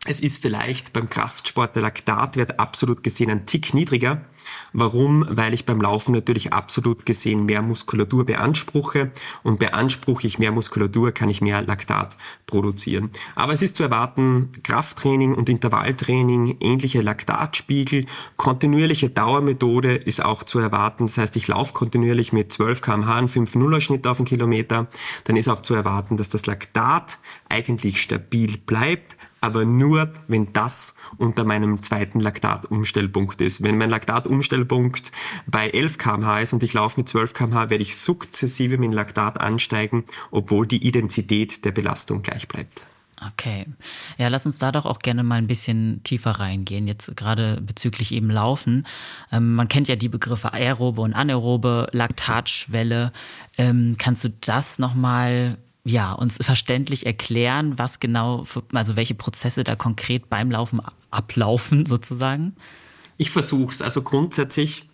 [0.07, 4.23] es ist vielleicht beim Kraftsport der Laktatwert absolut gesehen ein Tick niedriger.
[4.79, 5.25] Warum?
[5.31, 9.11] Weil ich beim Laufen natürlich absolut gesehen mehr Muskulatur beanspruche
[9.43, 13.09] und beanspruche ich mehr Muskulatur, kann ich mehr Laktat produzieren.
[13.37, 18.05] Aber es ist zu erwarten, Krafttraining und Intervalltraining, ähnliche Laktatspiegel,
[18.37, 21.07] kontinuierliche Dauermethode ist auch zu erwarten.
[21.07, 24.89] Das heißt, ich laufe kontinuierlich mit 12 kmh und 5,0er Schnitt auf den Kilometer.
[25.25, 27.17] Dann ist auch zu erwarten, dass das Laktat
[27.49, 33.63] eigentlich stabil bleibt, aber nur, wenn das unter meinem zweiten Laktatumstellpunkt ist.
[33.63, 35.13] Wenn mein Laktatumstellpunkt
[35.47, 39.41] bei 11 kmh ist und ich laufe mit 12 kmh, werde ich sukzessive mit Laktat
[39.41, 42.85] ansteigen, obwohl die Intensität der Belastung gleich bleibt.
[43.33, 43.67] Okay.
[44.19, 48.13] Ja, lass uns da doch auch gerne mal ein bisschen tiefer reingehen, jetzt gerade bezüglich
[48.13, 48.87] eben Laufen.
[49.33, 53.13] Ähm, man kennt ja die Begriffe aerobe und anaerobe Laktatschwelle.
[53.57, 59.62] Ähm, kannst du das nochmal ja, uns verständlich erklären, was genau, für, also welche Prozesse
[59.62, 62.57] da konkret beim Laufen ablaufen sozusagen?
[63.16, 63.83] Ich versuche es.
[63.83, 64.88] Also grundsätzlich,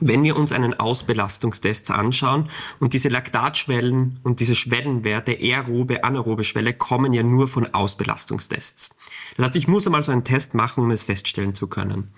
[0.00, 6.74] wenn wir uns einen Ausbelastungstest anschauen und diese Laktatschwellen und diese Schwellenwerte, aerobe, anaerobe Schwelle,
[6.74, 8.90] kommen ja nur von Ausbelastungstests.
[9.36, 12.12] Das heißt, ich muss einmal so einen Test machen, um es feststellen zu können.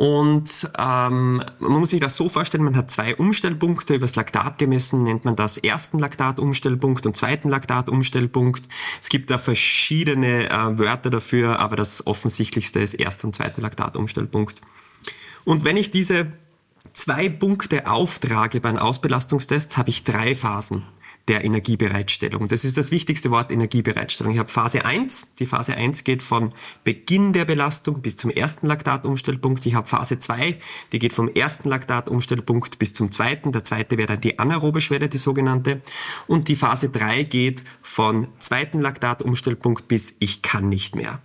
[0.00, 5.02] Und ähm, man muss sich das so vorstellen, man hat zwei Umstellpunkte, übers Laktat gemessen
[5.02, 8.66] nennt man das ersten Laktatumstellpunkt und zweiten Laktatumstellpunkt.
[9.02, 14.62] Es gibt da verschiedene äh, Wörter dafür, aber das offensichtlichste ist erster und zweiter Laktatumstellpunkt.
[15.44, 16.32] Und wenn ich diese
[16.94, 20.82] zwei Punkte auftrage bei einem Ausbelastungstest, habe ich drei Phasen
[21.28, 22.48] der Energiebereitstellung.
[22.48, 24.32] Das ist das wichtigste Wort Energiebereitstellung.
[24.32, 25.34] Ich habe Phase 1.
[25.38, 26.52] Die Phase 1 geht von
[26.82, 29.64] Beginn der Belastung bis zum ersten Laktatumstellpunkt.
[29.66, 30.58] Ich habe Phase 2,
[30.92, 33.52] die geht vom ersten Laktatumstellpunkt bis zum zweiten.
[33.52, 35.82] Der zweite wäre dann die anaerobe Schwelle, die sogenannte.
[36.26, 41.20] Und die Phase 3 geht von zweiten Laktatumstellpunkt bis ich kann nicht mehr.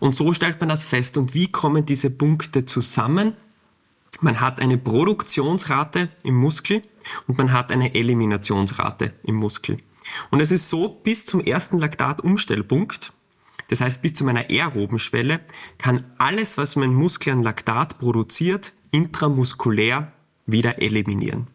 [0.00, 1.16] Und so stellt man das fest.
[1.16, 3.34] Und wie kommen diese Punkte zusammen?
[4.20, 6.82] Man hat eine Produktionsrate im Muskel
[7.26, 9.78] und man hat eine Eliminationsrate im Muskel.
[10.30, 13.12] Und es ist so, bis zum ersten Laktatumstellpunkt,
[13.68, 15.40] das heißt bis zu meiner aeroben Schwelle,
[15.78, 20.12] kann alles, was mein Muskel an Laktat produziert, intramuskulär
[20.46, 21.46] wieder eliminieren.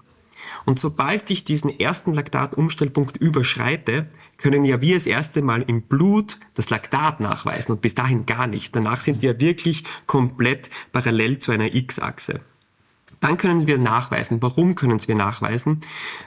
[0.66, 4.08] Und sobald ich diesen ersten Laktatumstellpunkt überschreite,
[4.38, 8.48] können ja wir das erste Mal im Blut das Laktat nachweisen und bis dahin gar
[8.48, 8.76] nicht.
[8.76, 12.42] Danach sind wir wirklich komplett parallel zu einer X-Achse.
[13.20, 14.42] Dann können wir nachweisen.
[14.42, 15.82] Warum können wir nachweisen?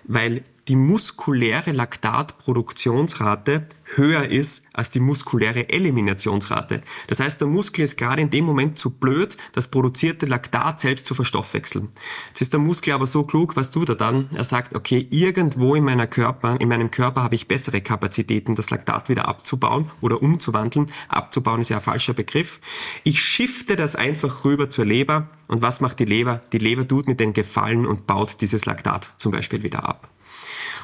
[0.05, 6.83] Weil die muskuläre Laktatproduktionsrate höher ist als die muskuläre Eliminationsrate.
[7.09, 11.07] Das heißt, der Muskel ist gerade in dem Moment zu blöd, das produzierte Laktat selbst
[11.07, 11.89] zu verstoffwechseln.
[12.29, 14.31] Jetzt ist der Muskel aber so klug, was tut er dann?
[14.35, 18.71] Er sagt, okay, irgendwo in, meiner Körper, in meinem Körper habe ich bessere Kapazitäten, das
[18.71, 20.87] Laktat wieder abzubauen oder umzuwandeln.
[21.09, 22.61] Abzubauen ist ja ein falscher Begriff.
[23.05, 25.29] Ich shifte das einfach rüber zur Leber.
[25.49, 26.43] Und was macht die Leber?
[26.53, 30.09] Die Leber tut mit den Gefallen und baut dieses Laktat zum Beispiel wieder ab.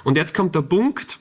[0.04, 1.20] Und jetzt kommt der Punkt,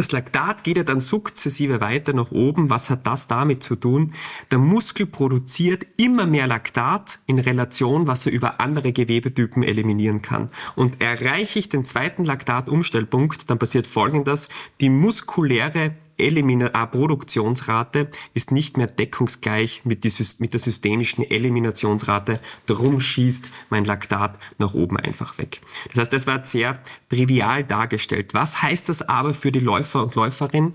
[0.00, 2.70] Das Laktat geht ja dann sukzessive weiter nach oben.
[2.70, 4.14] Was hat das damit zu tun?
[4.50, 10.48] Der Muskel produziert immer mehr Laktat in Relation, was er über andere Gewebetypen eliminieren kann.
[10.74, 14.48] Und erreiche ich den zweiten Laktatumstellpunkt, dann passiert Folgendes.
[14.80, 20.04] Die muskuläre Eliminaproduktionsrate ist nicht mehr deckungsgleich mit,
[20.38, 22.40] mit der systemischen Eliminationsrate.
[22.66, 25.60] Darum schießt mein Laktat nach oben einfach weg.
[25.90, 28.34] Das heißt, das war sehr trivial dargestellt.
[28.34, 30.74] Was heißt das aber für die Läufer und Läuferin?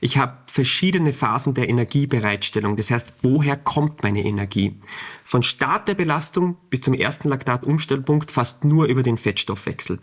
[0.00, 2.76] Ich habe verschiedene Phasen der Energiebereitstellung.
[2.76, 4.78] Das heißt, woher kommt meine Energie?
[5.24, 9.98] Von Start der Belastung bis zum ersten Laktatumstellpunkt fast nur über den Fettstoffwechsel.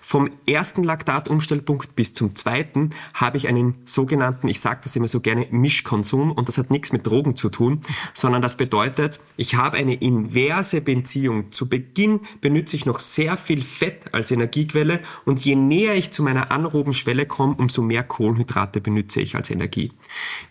[0.00, 5.18] Vom ersten Laktatumstellpunkt bis zum zweiten habe ich einen sogenannten, ich sage das immer so
[5.20, 7.80] gerne, Mischkonsum und das hat nichts mit Drogen zu tun,
[8.14, 11.50] sondern das bedeutet, ich habe eine inverse Beziehung.
[11.50, 16.22] Zu Beginn benutze ich noch sehr viel Fett als Energiequelle und je näher ich zu
[16.22, 19.92] meiner anaeroben Schwelle komme, umso mehr Kohlenhydrate benutze ich als Energie.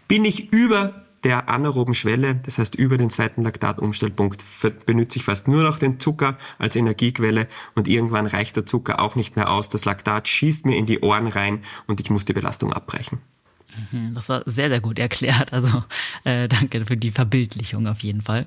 [0.07, 4.43] Bin ich über der anaeroben Schwelle, das heißt über den zweiten Laktatumstellpunkt,
[4.85, 9.15] benutze ich fast nur noch den Zucker als Energiequelle und irgendwann reicht der Zucker auch
[9.15, 9.67] nicht mehr aus.
[9.69, 13.19] Das Laktat schießt mir in die Ohren rein und ich muss die Belastung abbrechen.
[13.91, 15.51] Mhm, das war sehr, sehr gut erklärt.
[15.51, 15.83] Also
[16.25, 18.45] äh, danke für die Verbildlichung auf jeden Fall.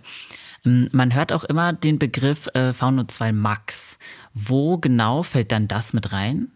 [0.64, 3.98] Ähm, man hört auch immer den Begriff äh, VNO2 Max.
[4.34, 6.52] Wo genau fällt dann das mit rein?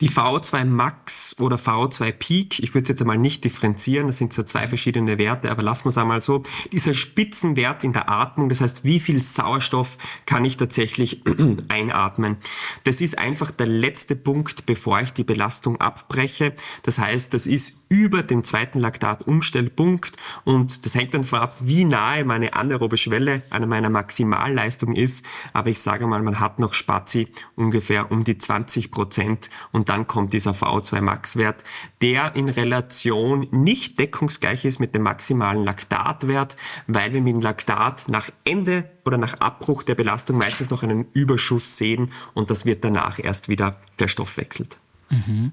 [0.00, 4.32] Die VO2 Max oder VO2 Peak, ich würde es jetzt einmal nicht differenzieren, das sind
[4.32, 6.42] so zwei verschiedene Werte, aber lassen wir es einmal so.
[6.72, 11.22] Dieser Spitzenwert in der Atmung, das heißt, wie viel Sauerstoff kann ich tatsächlich
[11.68, 12.38] einatmen.
[12.84, 16.54] Das ist einfach der letzte Punkt, bevor ich die Belastung abbreche.
[16.82, 22.24] Das heißt, das ist über dem zweiten Laktatumstellpunkt und das hängt dann vorab, wie nahe
[22.24, 25.26] meine anaerobe Schwelle an meiner Maximalleistung ist.
[25.52, 30.06] Aber ich sage mal, man hat noch Spazi ungefähr um die 20 Prozent und dann
[30.06, 31.64] kommt dieser VO2 Max-Wert,
[32.00, 36.54] der in Relation nicht deckungsgleich ist mit dem maximalen Laktatwert,
[36.86, 41.06] weil wir mit dem Laktat nach Ende oder nach Abbruch der Belastung meistens noch einen
[41.12, 44.78] Überschuss sehen und das wird danach erst wieder verstoffwechselt.
[45.08, 45.50] Mhm.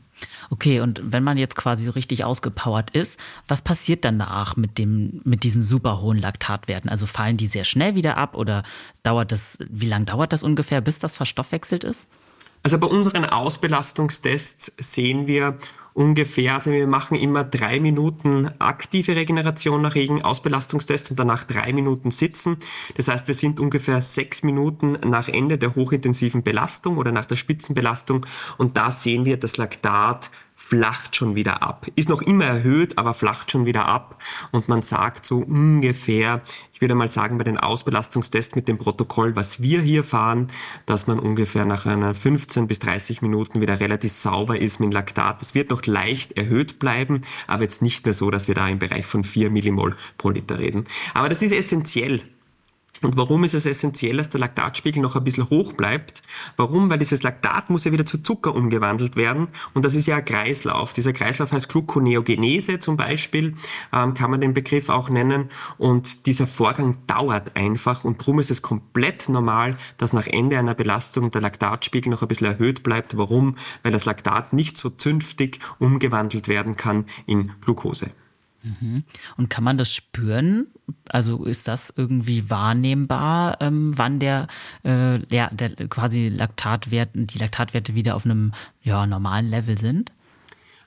[0.51, 5.19] Okay, und wenn man jetzt quasi so richtig ausgepowert ist, was passiert danach mit dem,
[5.23, 6.91] mit diesen super hohen Laktatwerten?
[6.91, 8.61] Also fallen die sehr schnell wieder ab oder
[9.01, 12.07] dauert das, wie lange dauert das ungefähr, bis das verstoffwechselt ist?
[12.67, 15.55] Also bei unseren Ausbelastungstests sehen wir
[15.93, 21.71] ungefähr, also wir machen immer drei Minuten aktive Regeneration nach Regen, Ausbelastungstest und danach drei
[21.71, 22.57] Minuten sitzen.
[22.97, 27.37] Das heißt, wir sind ungefähr sechs Minuten nach Ende der hochintensiven Belastung oder nach der
[27.37, 28.25] Spitzenbelastung
[28.57, 30.29] und da sehen wir das Laktat
[30.67, 31.87] flacht schon wieder ab.
[31.95, 34.21] Ist noch immer erhöht, aber flacht schon wieder ab.
[34.51, 36.41] Und man sagt so ungefähr,
[36.73, 40.47] ich würde mal sagen, bei den Ausbelastungstests mit dem Protokoll, was wir hier fahren,
[40.85, 45.41] dass man ungefähr nach einer 15 bis 30 Minuten wieder relativ sauber ist mit Laktat.
[45.41, 48.79] Es wird noch leicht erhöht bleiben, aber jetzt nicht mehr so, dass wir da im
[48.79, 50.83] Bereich von 4 Millimol pro Liter reden.
[51.13, 52.23] Aber das ist essentiell
[53.03, 56.23] und warum ist es essentiell, dass der Laktatspiegel noch ein bisschen hoch bleibt?
[56.55, 56.89] Warum?
[56.89, 60.25] Weil dieses Laktat muss ja wieder zu Zucker umgewandelt werden und das ist ja ein
[60.25, 60.93] Kreislauf.
[60.93, 63.55] Dieser Kreislauf heißt Gluconeogenese zum Beispiel,
[63.93, 68.51] ähm, kann man den Begriff auch nennen und dieser Vorgang dauert einfach und darum ist
[68.51, 73.17] es komplett normal, dass nach Ende einer Belastung der Laktatspiegel noch ein bisschen erhöht bleibt.
[73.17, 73.57] Warum?
[73.83, 78.11] Weil das Laktat nicht so zünftig umgewandelt werden kann in Glucose.
[78.63, 79.03] Mhm.
[79.37, 80.67] Und kann man das spüren?
[81.09, 84.47] Also ist das irgendwie wahrnehmbar, ähm, wann der,
[84.83, 90.11] äh, ja, der quasi Laktatwert, die Laktatwerte wieder auf einem ja, normalen Level sind?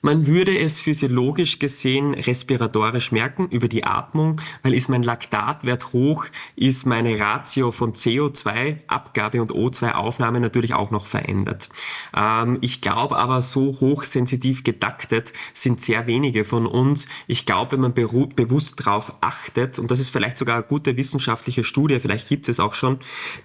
[0.03, 6.25] Man würde es physiologisch gesehen respiratorisch merken über die Atmung, weil ist mein Laktatwert hoch,
[6.57, 11.69] ist meine Ratio von CO2-Abgabe und O2-Aufnahme natürlich auch noch verändert.
[12.17, 17.07] Ähm, ich glaube aber, so hochsensitiv gedaktet sind sehr wenige von uns.
[17.27, 21.63] Ich glaube, wenn man bewusst darauf achtet, und das ist vielleicht sogar eine gute wissenschaftliche
[21.63, 23.01] Studie, vielleicht gibt es auch schon,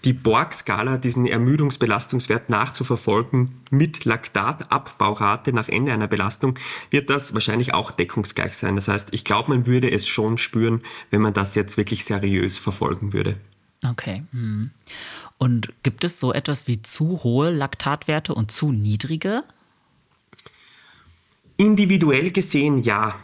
[0.05, 6.59] die Borg-Skala, diesen Ermüdungsbelastungswert nachzuverfolgen mit Laktatabbaurate nach Ende einer Belastung, Leistung,
[6.91, 8.75] wird das wahrscheinlich auch deckungsgleich sein.
[8.75, 12.57] Das heißt, ich glaube, man würde es schon spüren, wenn man das jetzt wirklich seriös
[12.57, 13.37] verfolgen würde.
[13.87, 14.23] Okay.
[14.31, 14.71] Hm.
[15.37, 19.43] Und gibt es so etwas wie zu hohe Laktatwerte und zu niedrige?
[21.57, 23.15] Individuell gesehen ja.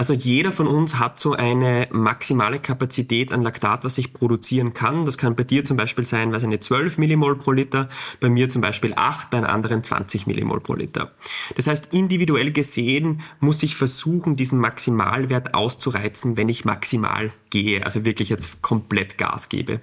[0.00, 5.04] Also jeder von uns hat so eine maximale Kapazität an Laktat, was ich produzieren kann.
[5.04, 8.48] Das kann bei dir zum Beispiel sein, weiß eine 12 Millimol pro Liter, bei mir
[8.48, 11.12] zum Beispiel 8, bei einem anderen 20 Millimol pro Liter.
[11.54, 18.04] Das heißt, individuell gesehen muss ich versuchen, diesen Maximalwert auszureizen, wenn ich maximal gehe, also
[18.04, 19.80] wirklich jetzt komplett Gas gebe.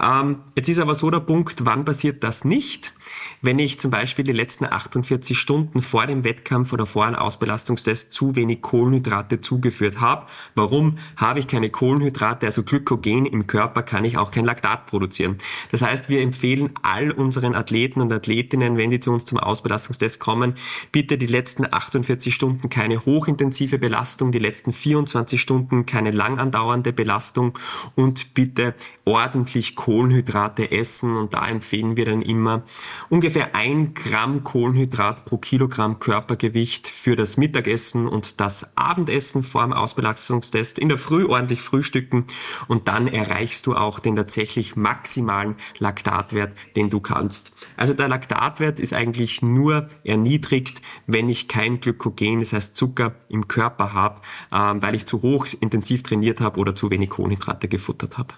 [0.00, 2.92] Ähm, jetzt ist aber so der Punkt, wann passiert das nicht?
[3.40, 8.12] Wenn ich zum Beispiel die letzten 48 Stunden vor dem Wettkampf oder vor einem Ausbelastungstest
[8.12, 10.26] zu wenig Kohlenhydrate zugeführt habe.
[10.54, 15.38] Warum habe ich keine Kohlenhydrate, also Glykogen im Körper, kann ich auch kein Laktat produzieren.
[15.70, 20.18] Das heißt, wir empfehlen all unseren Athleten und Athletinnen, wenn die zu uns zum Ausbelastungstest
[20.20, 20.54] kommen,
[20.90, 26.91] bitte die letzten 48 Stunden keine hochintensive Belastung, die letzten 24 Stunden keine lang andauernde
[26.92, 27.58] Belastung
[27.94, 28.74] und bitte
[29.04, 32.62] ordentlich Kohlenhydrate essen und da empfehlen wir dann immer
[33.08, 39.72] ungefähr ein Gramm Kohlenhydrat pro Kilogramm Körpergewicht für das Mittagessen und das Abendessen vor dem
[39.72, 40.78] Ausbelastungstest.
[40.78, 42.26] In der Früh ordentlich frühstücken
[42.68, 47.52] und dann erreichst du auch den tatsächlich maximalen Laktatwert, den du kannst.
[47.76, 53.48] Also der Laktatwert ist eigentlich nur erniedrigt, wenn ich kein Glykogen, das heißt Zucker im
[53.48, 54.20] Körper habe,
[54.52, 58.34] ähm, weil ich zu hoch intensiv trainiert habe oder zu wenig Kohlenhydrate gefuttert habe.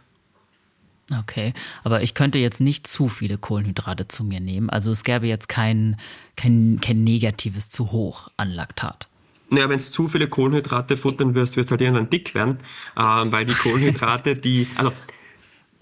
[1.20, 1.52] Okay,
[1.82, 4.70] aber ich könnte jetzt nicht zu viele Kohlenhydrate zu mir nehmen.
[4.70, 5.96] Also es gäbe jetzt kein,
[6.36, 9.08] kein, kein negatives zu hoch an Laktat.
[9.50, 12.56] Naja, wenn du zu viele Kohlenhydrate futtern wirst, wirst du halt irgendwann dick werden,
[12.98, 14.92] ähm, weil die Kohlenhydrate, die, also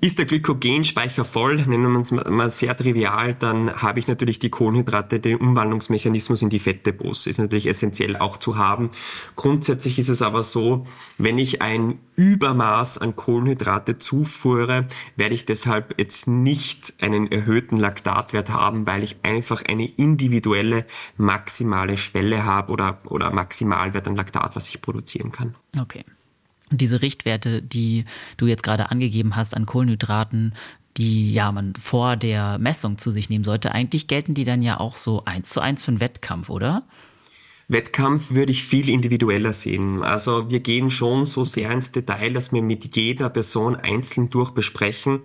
[0.02, 4.50] ist der Glykogenspeicher voll, nennen wir es mal sehr trivial, dann habe ich natürlich die
[4.50, 7.28] Kohlenhydrate, den Umwandlungsmechanismus in die Fettdepots.
[7.28, 8.90] Ist natürlich essentiell auch zu haben.
[9.36, 10.86] Grundsätzlich ist es aber so,
[11.18, 18.50] wenn ich ein Übermaß an Kohlenhydrate zuführe, werde ich deshalb jetzt nicht einen erhöhten Laktatwert
[18.50, 20.84] haben, weil ich einfach eine individuelle
[21.16, 25.54] maximale Schwelle habe oder, oder Maximalwert an Laktat, was ich produzieren kann.
[25.78, 26.04] Okay.
[26.78, 28.04] Diese Richtwerte, die
[28.36, 30.54] du jetzt gerade angegeben hast an Kohlenhydraten,
[30.96, 34.78] die ja man vor der Messung zu sich nehmen sollte, eigentlich gelten die dann ja
[34.78, 36.84] auch so eins zu eins für einen Wettkampf, oder?
[37.68, 40.02] Wettkampf würde ich viel individueller sehen.
[40.02, 45.20] Also wir gehen schon so sehr ins Detail, dass wir mit jeder Person einzeln durchbesprechen,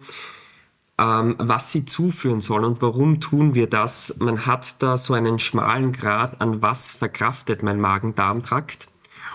[0.98, 4.16] ähm, was sie zuführen soll und warum tun wir das.
[4.20, 8.88] Man hat da so einen schmalen Grad an was verkraftet mein Magen-Darm-Trakt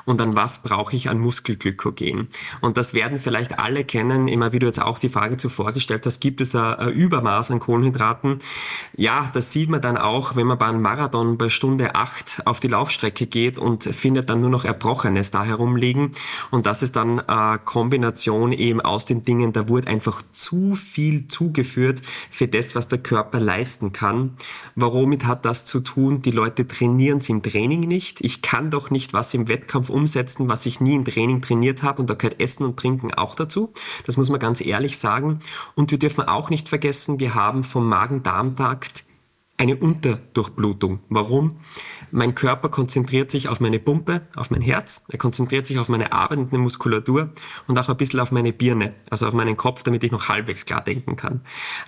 [0.05, 2.29] und an was brauche ich an Muskelglykogen.
[2.61, 6.07] Und das werden vielleicht alle kennen, immer wie du jetzt auch die Frage zuvor gestellt
[6.07, 8.39] hast, gibt es ein, Übermaß an Kohlenhydraten?
[8.97, 12.61] Ja, das sieht man dann auch, wenn man bei einem Marathon bei Stunde 8 auf
[12.61, 16.13] die Laufstrecke geht und findet dann nur noch Erbrochenes da herumliegen.
[16.51, 21.29] Und das ist dann eine Kombination eben aus den Dingen, da wurde einfach zu viel
[21.29, 24.37] zugeführt für das, was der Körper leisten kann.
[24.77, 26.23] Womit hat das zu tun?
[26.23, 28.21] Die Leute trainieren es im Training nicht.
[28.21, 32.01] Ich kann doch nicht was im Wettkampf umsetzen, was ich nie im Training trainiert habe.
[32.01, 33.73] Und da gehört Essen und Trinken auch dazu.
[34.07, 35.41] Das muss man ganz ehrlich sagen.
[35.75, 39.05] Und wir dürfen auch nicht vergessen, wir haben vom Magen-Darm-Trakt
[39.63, 40.99] eine Unterdurchblutung.
[41.09, 41.59] Warum?
[42.11, 46.13] Mein Körper konzentriert sich auf meine Pumpe, auf mein Herz, er konzentriert sich auf meine
[46.13, 47.31] arbeitende Muskulatur
[47.69, 50.65] und auch ein bisschen auf meine Birne, also auf meinen Kopf, damit ich noch halbwegs
[50.65, 51.43] klar denken kann.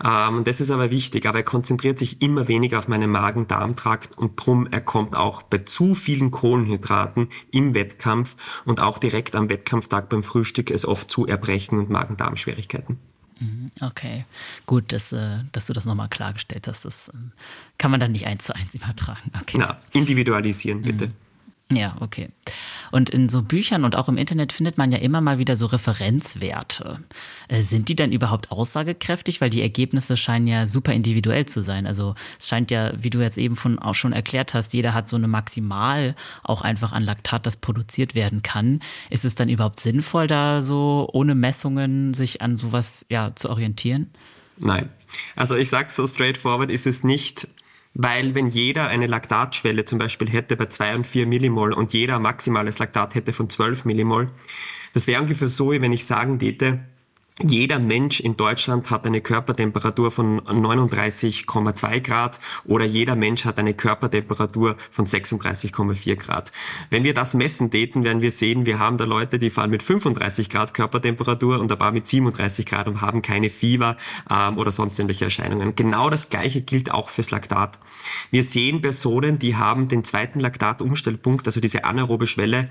[0.05, 4.37] Ähm, das ist aber wichtig, aber er konzentriert sich immer weniger auf meinen Magen-Darm-Trakt und
[4.37, 10.09] drum er kommt auch bei zu vielen Kohlenhydraten im Wettkampf und auch direkt am Wettkampftag
[10.09, 13.01] beim Frühstück es oft zu Erbrechen und Magen-Darm-Schwierigkeiten.
[13.41, 14.25] Mhm, okay,
[14.67, 16.85] gut, dass, äh, dass du das nochmal klargestellt hast.
[16.85, 17.33] Das ähm,
[17.79, 19.31] kann man dann nicht eins zu eins übertragen.
[19.41, 19.59] Okay.
[19.59, 21.09] Na, individualisieren bitte.
[21.09, 21.15] Mhm.
[21.77, 22.31] Ja, okay.
[22.91, 25.67] Und in so Büchern und auch im Internet findet man ja immer mal wieder so
[25.67, 27.01] Referenzwerte.
[27.49, 29.41] Äh, sind die dann überhaupt aussagekräftig?
[29.41, 31.87] Weil die Ergebnisse scheinen ja super individuell zu sein.
[31.87, 35.09] Also es scheint ja, wie du jetzt eben von auch schon erklärt hast, jeder hat
[35.09, 38.81] so eine Maximal auch einfach an Laktat, das produziert werden kann.
[39.11, 44.11] Ist es dann überhaupt sinnvoll, da so ohne Messungen sich an sowas ja zu orientieren?
[44.57, 44.89] Nein.
[45.37, 47.49] Also ich sage so straightforward, ist es nicht
[47.95, 52.19] weil wenn jeder eine Laktatschwelle zum Beispiel hätte bei 2 und 4 Millimol und jeder
[52.19, 54.31] maximales Laktat hätte von 12 Millimol,
[54.93, 56.81] das wäre ungefähr so, wie wenn ich sagen täte,
[57.43, 63.75] jeder Mensch in Deutschland hat eine Körpertemperatur von 39,2 Grad oder jeder Mensch hat eine
[63.75, 66.53] Körpertemperatur von 36,4 Grad.
[66.91, 69.83] Wenn wir das messen täten, werden wir sehen, wir haben da Leute, die fahren mit
[69.83, 73.97] 35 Grad Körpertemperatur und ein paar mit 37 Grad und haben keine Fieber
[74.31, 75.75] ähm, oder sonst irgendwelche Erscheinungen.
[75.75, 77.81] Genau das Gleiche gilt auch fürs Laktat.
[78.31, 82.69] Wir sehen Personen, die haben den zweiten Laktatumstellpunkt, also diese anaerobe Schwelle,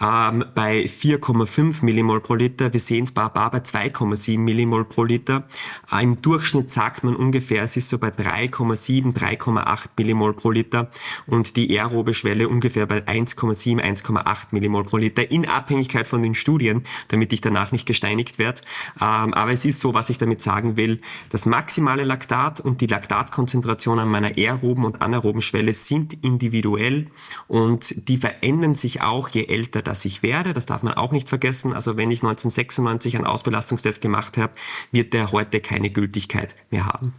[0.00, 2.72] ähm, bei 4,5 Millimol pro Liter.
[2.72, 5.44] Wir sehen es bei, bei 2, 2,7 Millimol pro Liter.
[5.90, 10.90] Äh, Im Durchschnitt sagt man ungefähr, es ist so bei 3,7, 3,8 Millimol pro Liter
[11.26, 16.34] und die aerobe Schwelle ungefähr bei 1,7, 1,8 Millimol pro Liter in Abhängigkeit von den
[16.34, 18.62] Studien, damit ich danach nicht gesteinigt werde.
[19.00, 22.86] Ähm, aber es ist so, was ich damit sagen will, das maximale Laktat und die
[22.86, 27.06] Laktatkonzentration an meiner aeroben und anaeroben Schwelle sind individuell
[27.48, 30.54] und die verändern sich auch, je älter das ich werde.
[30.54, 31.72] Das darf man auch nicht vergessen.
[31.72, 34.54] Also wenn ich 1996 einen Ausbelastungstest gemacht habe,
[34.92, 37.14] wird der heute keine Gültigkeit mehr haben.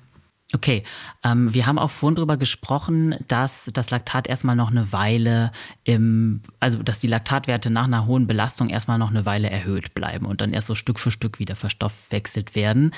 [0.54, 0.84] Okay,
[1.24, 5.52] ähm, wir haben auch vorhin darüber gesprochen, dass das Laktat erstmal noch eine Weile
[5.84, 10.28] im, also dass die Laktatwerte nach einer hohen Belastung erstmal noch eine Weile erhöht bleiben
[10.28, 12.92] und dann erst so Stück für Stück wieder verstoffwechselt werden.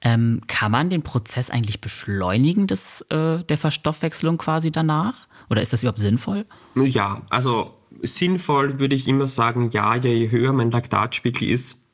[0.00, 5.28] Ähm, kann man den Prozess eigentlich beschleunigen des, äh, der Verstoffwechslung quasi danach?
[5.50, 6.46] Oder ist das überhaupt sinnvoll?
[6.74, 11.85] Ja, also sinnvoll würde ich immer sagen, ja, je höher mein Laktatspiegel ist,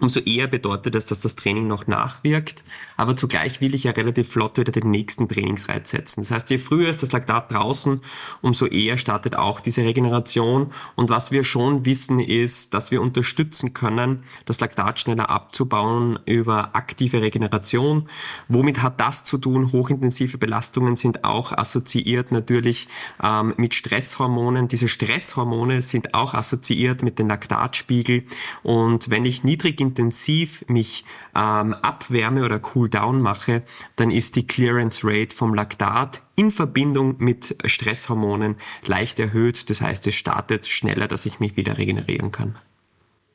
[0.00, 2.64] umso eher bedeutet das, dass das Training noch nachwirkt.
[2.96, 6.22] Aber zugleich will ich ja relativ flott wieder den nächsten Trainingsreiz setzen.
[6.22, 8.00] Das heißt, je früher ist das Laktat draußen,
[8.42, 10.72] umso eher startet auch diese Regeneration.
[10.96, 16.74] Und was wir schon wissen, ist, dass wir unterstützen können, das Laktat schneller abzubauen über
[16.74, 18.08] aktive Regeneration.
[18.48, 19.70] Womit hat das zu tun?
[19.70, 22.88] Hochintensive Belastungen sind auch assoziiert natürlich
[23.22, 24.66] ähm, mit Stresshormonen.
[24.66, 28.24] Diese Stresshormone sind auch assoziiert mit dem Laktatspiegel.
[28.64, 31.04] Und wenn ich niedrig intensiv mich
[31.34, 33.62] ähm, abwärme oder cool down mache,
[33.96, 38.56] dann ist die Clearance Rate vom Laktat in Verbindung mit Stresshormonen
[38.86, 39.70] leicht erhöht.
[39.70, 42.56] Das heißt, es startet schneller, dass ich mich wieder regenerieren kann.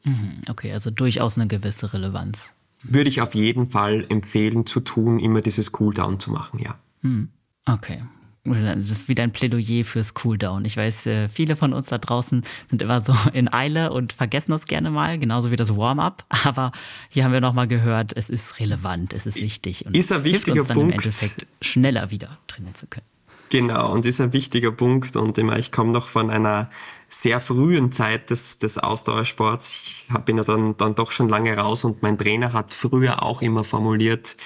[0.04, 2.56] Mhm, okay, also durchaus eine gewisse Relevanz.
[2.82, 6.80] Würde ich auf jeden Fall empfehlen zu tun, immer dieses Cooldown zu machen, ja.
[7.02, 7.30] Mhm,
[7.66, 8.02] okay,
[8.46, 10.66] das ist wieder ein Plädoyer fürs Cooldown.
[10.66, 14.52] Ich weiß, äh, viele von uns da draußen sind immer so in Eile und vergessen
[14.52, 16.26] das gerne mal, genauso wie das Warm-up.
[16.46, 16.72] Aber
[17.10, 20.54] hier haben wir nochmal gehört, es ist relevant, es ist wichtig und ist ein wichtiger
[20.54, 20.94] hilft uns dann Punkt.
[20.94, 23.06] im Endeffekt schneller wieder trainieren zu können.
[23.50, 25.16] Genau, und ist ein wichtiger Punkt.
[25.16, 26.70] Und immer, ich komme noch von einer
[27.08, 29.74] sehr frühen Zeit des, des Ausdauersports.
[29.74, 33.42] Ich bin ja dann, dann doch schon lange raus und mein Trainer hat früher auch
[33.42, 34.38] immer formuliert,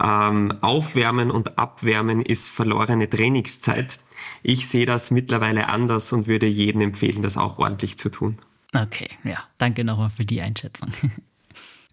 [0.00, 3.98] ähm, Aufwärmen und Abwärmen ist verlorene Trainingszeit.
[4.42, 8.38] Ich sehe das mittlerweile anders und würde jedem empfehlen, das auch ordentlich zu tun.
[8.74, 10.92] Okay, ja, danke nochmal für die Einschätzung.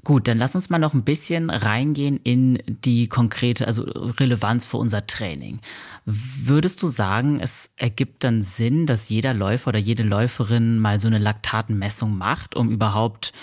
[0.05, 4.77] Gut, dann lass uns mal noch ein bisschen reingehen in die konkrete, also Relevanz für
[4.77, 5.59] unser Training.
[6.05, 11.07] Würdest du sagen, es ergibt dann Sinn, dass jeder Läufer oder jede Läuferin mal so
[11.07, 13.33] eine Laktatenmessung macht, um überhaupt,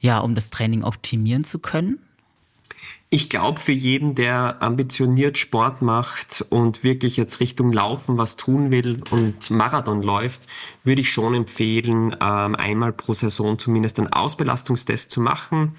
[0.00, 1.98] ja, um das Training optimieren zu können?
[3.10, 8.70] Ich glaube, für jeden, der ambitioniert Sport macht und wirklich jetzt Richtung Laufen was tun
[8.70, 10.42] will und Marathon läuft,
[10.84, 15.74] würde ich schon empfehlen, ähm, einmal pro Saison zumindest einen Ausbelastungstest zu machen.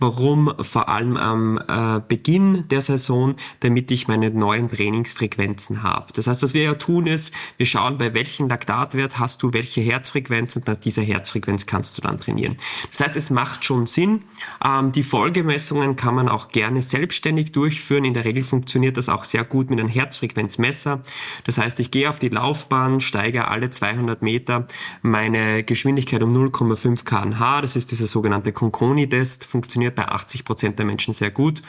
[0.00, 0.52] Warum?
[0.60, 6.12] Vor allem am äh, Beginn der Saison, damit ich meine neuen Trainingsfrequenzen habe.
[6.14, 9.82] Das heißt, was wir ja tun ist, wir schauen, bei welchem Laktatwert hast du welche
[9.82, 12.56] Herzfrequenz und nach dieser Herzfrequenz kannst du dann trainieren.
[12.90, 14.24] Das heißt, es macht schon Sinn.
[14.64, 18.04] Ähm, die Folgemessungen kann man auch gerne gerne selbstständig durchführen.
[18.06, 21.02] In der Regel funktioniert das auch sehr gut mit einem Herzfrequenzmesser.
[21.44, 24.66] Das heißt, ich gehe auf die Laufbahn, steige alle 200 Meter
[25.02, 27.60] meine Geschwindigkeit um 0,5 kmh.
[27.60, 29.44] Das ist dieser sogenannte Conconi-Test.
[29.44, 31.62] Funktioniert bei 80 Prozent der Menschen sehr gut.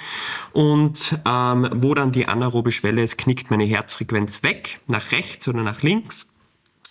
[0.53, 5.63] Und ähm, wo dann die anaerobe Schwelle ist, knickt meine Herzfrequenz weg, nach rechts oder
[5.63, 6.32] nach links.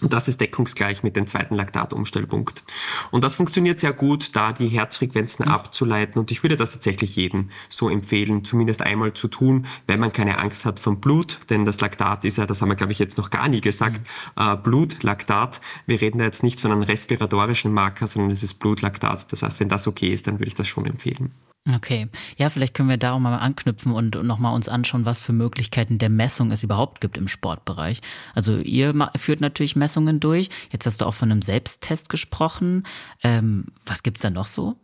[0.03, 2.65] Und das ist deckungsgleich mit dem zweiten Laktatumstellpunkt.
[3.11, 5.53] Und das funktioniert sehr gut, da die Herzfrequenzen mhm.
[5.53, 6.21] abzuleiten.
[6.21, 10.39] Und ich würde das tatsächlich jedem so empfehlen, zumindest einmal zu tun, wenn man keine
[10.39, 11.39] Angst hat vom Blut.
[11.51, 14.01] Denn das Laktat ist ja, das haben wir, glaube ich, jetzt noch gar nie gesagt,
[14.37, 14.43] mhm.
[14.43, 15.61] äh, Blutlaktat.
[15.87, 19.33] Wir reden da jetzt nicht von einem respiratorischen Marker, sondern es ist Blutlaktat.
[19.33, 21.33] Das heißt, wenn das okay ist, dann würde ich das schon empfehlen.
[21.71, 25.33] Okay, ja, vielleicht können wir da auch mal anknüpfen und nochmal uns anschauen, was für
[25.33, 28.01] Möglichkeiten der Messung es überhaupt gibt im Sportbereich.
[28.35, 30.51] Also ihr führt natürlich Messungen durch.
[30.73, 32.85] Jetzt hast du auch von einem Selbsttest gesprochen.
[33.23, 34.77] Ähm, was gibt's da noch so?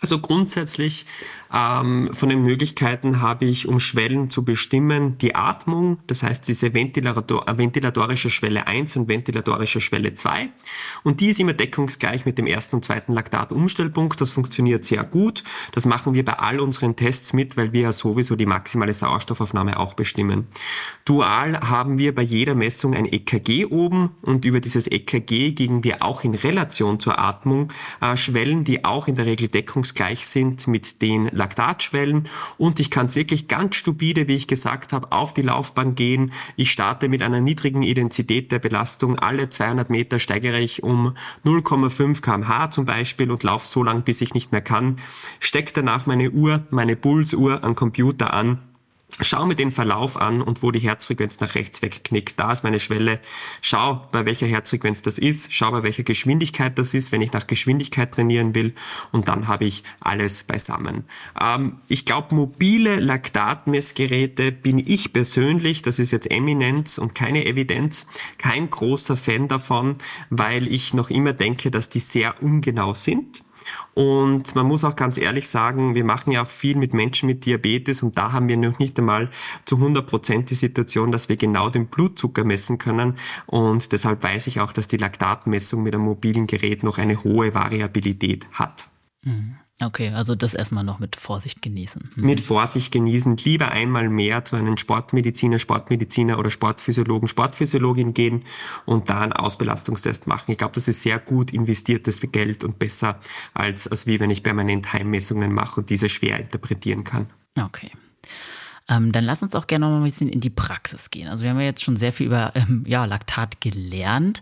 [0.00, 1.06] Also grundsätzlich
[1.52, 6.74] ähm, von den Möglichkeiten habe ich, um Schwellen zu bestimmen, die Atmung, das heißt diese
[6.74, 10.50] Ventilator äh, ventilatorische Schwelle 1 und ventilatorische Schwelle 2.
[11.02, 14.20] Und die ist immer deckungsgleich mit dem ersten und zweiten Laktatumstellpunkt.
[14.20, 15.42] Das funktioniert sehr gut.
[15.72, 19.80] Das machen wir bei all unseren Tests mit, weil wir ja sowieso die maximale Sauerstoffaufnahme
[19.80, 20.46] auch bestimmen.
[21.04, 26.02] Dual haben wir bei jeder Messung ein EKG oben und über dieses EKG gehen wir
[26.02, 30.66] auch in Relation zur Atmung äh, Schwellen, die auch in der Regel deckungsgleich deckungsgleich sind
[30.66, 35.34] mit den Laktatschwellen und ich kann es wirklich ganz stupide, wie ich gesagt habe, auf
[35.34, 36.32] die Laufbahn gehen.
[36.56, 39.18] Ich starte mit einer niedrigen Intensität der Belastung.
[39.18, 41.14] Alle 200 Meter steigere ich um
[41.44, 44.96] 0,5 kmh zum Beispiel und laufe so lang, bis ich nicht mehr kann.
[45.40, 48.58] Stecke danach meine Uhr, meine Pulsuhr am Computer an
[49.20, 52.38] Schau mir den Verlauf an und wo die Herzfrequenz nach rechts wegknickt.
[52.38, 53.20] Da ist meine Schwelle.
[53.62, 55.52] Schau, bei welcher Herzfrequenz das ist.
[55.52, 58.74] Schau, bei welcher Geschwindigkeit das ist, wenn ich nach Geschwindigkeit trainieren will.
[59.10, 61.04] Und dann habe ich alles beisammen.
[61.40, 68.06] Ähm, ich glaube, mobile Laktatmessgeräte bin ich persönlich, das ist jetzt Eminenz und keine Evidenz,
[68.36, 69.96] kein großer Fan davon,
[70.28, 73.42] weil ich noch immer denke, dass die sehr ungenau sind
[73.94, 77.44] und man muss auch ganz ehrlich sagen, wir machen ja auch viel mit Menschen mit
[77.44, 79.30] Diabetes und da haben wir noch nicht einmal
[79.64, 83.14] zu 100 Prozent die Situation, dass wir genau den Blutzucker messen können.
[83.46, 87.54] Und deshalb weiß ich auch, dass die Laktatmessung mit einem mobilen Gerät noch eine hohe
[87.54, 88.88] Variabilität hat.
[89.24, 89.56] Mhm.
[89.80, 92.10] Okay, also das erstmal noch mit Vorsicht genießen.
[92.16, 92.26] Mhm.
[92.26, 93.36] Mit Vorsicht genießen.
[93.36, 98.44] Lieber einmal mehr zu einem Sportmediziner, Sportmediziner oder Sportphysiologen, Sportphysiologin gehen
[98.86, 100.50] und da einen Ausbelastungstest machen.
[100.50, 103.20] Ich glaube, das ist sehr gut investiertes Geld und besser
[103.54, 107.30] als, als wie wenn ich permanent Heimmessungen mache und diese schwer interpretieren kann.
[107.56, 107.92] Okay.
[108.88, 111.28] Ähm, dann lass uns auch gerne noch mal ein bisschen in die Praxis gehen.
[111.28, 114.40] Also wir haben ja jetzt schon sehr viel über ähm, ja, Laktat gelernt,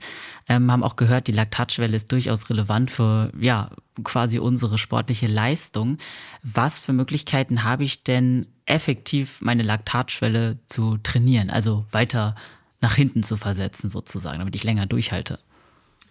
[0.49, 3.71] ähm, haben auch gehört, die Laktatschwelle ist durchaus relevant für ja
[4.05, 5.99] quasi unsere sportliche Leistung.
[6.43, 12.37] Was für Möglichkeiten habe ich denn effektiv meine Laktatschwelle zu trainieren, also weiter
[12.81, 15.41] nach hinten zu versetzen sozusagen, damit ich länger durchhalte?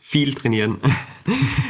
[0.08, 0.78] Viel trainieren.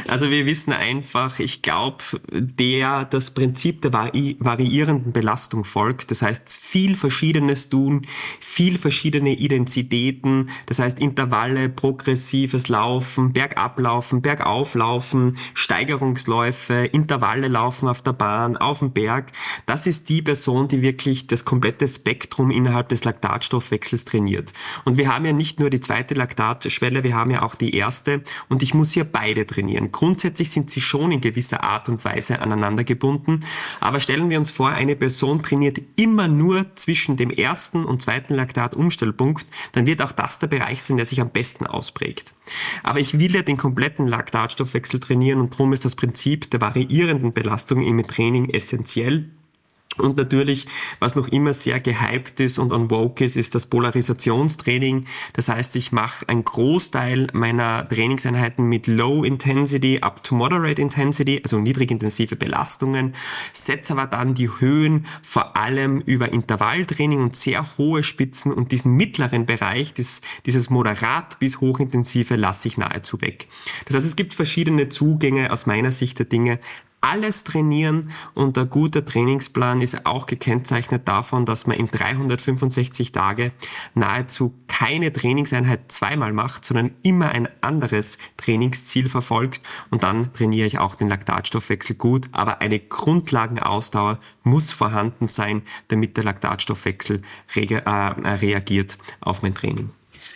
[0.08, 6.10] Also wir wissen einfach, ich glaube, der das Prinzip der vari variierenden Belastung folgt.
[6.10, 8.06] Das heißt, viel Verschiedenes tun,
[8.38, 10.50] viel verschiedene Identitäten.
[10.66, 18.92] Das heißt, Intervalle, progressives Laufen, Bergablaufen, Bergauflaufen, Steigerungsläufe, Intervalle laufen auf der Bahn, auf dem
[18.92, 19.32] Berg.
[19.64, 24.52] Das ist die Person, die wirklich das komplette Spektrum innerhalb des Laktatstoffwechsels trainiert.
[24.84, 28.22] Und wir haben ja nicht nur die zweite Laktatschwelle, wir haben ja auch die erste
[28.48, 29.92] und ich muss hier beide trainieren.
[29.92, 33.40] Grundsätzlich sind sie schon in gewisser Art und Weise aneinander gebunden,
[33.80, 38.34] aber stellen wir uns vor, eine Person trainiert immer nur zwischen dem ersten und zweiten
[38.34, 42.34] Laktatumstellpunkt, dann wird auch das der Bereich sein, der sich am besten ausprägt.
[42.82, 47.32] Aber ich will ja den kompletten Laktatstoffwechsel trainieren und darum ist das Prinzip der variierenden
[47.32, 49.30] Belastung im Training essentiell.
[49.98, 50.66] Und natürlich,
[50.98, 55.06] was noch immer sehr gehypt ist und on woke ist, ist das Polarisationstraining.
[55.32, 61.40] Das heißt, ich mache einen Großteil meiner Trainingseinheiten mit Low Intensity up to Moderate Intensity,
[61.42, 63.14] also niedrigintensive Belastungen,
[63.52, 68.92] setze aber dann die Höhen vor allem über Intervalltraining und sehr hohe Spitzen und diesen
[68.92, 73.48] mittleren Bereich, dieses, dieses moderat bis hochintensive, lasse ich nahezu weg.
[73.86, 76.58] Das heißt, es gibt verschiedene Zugänge aus meiner Sicht der Dinge,
[77.00, 83.52] alles trainieren und ein guter Trainingsplan ist auch gekennzeichnet davon, dass man in 365 Tage
[83.94, 90.78] nahezu keine Trainingseinheit zweimal macht, sondern immer ein anderes Trainingsziel verfolgt und dann trainiere ich
[90.78, 97.22] auch den Laktatstoffwechsel gut, aber eine Grundlagenausdauer muss vorhanden sein, damit der Laktatstoffwechsel
[97.54, 99.90] äh, reagiert auf mein Training.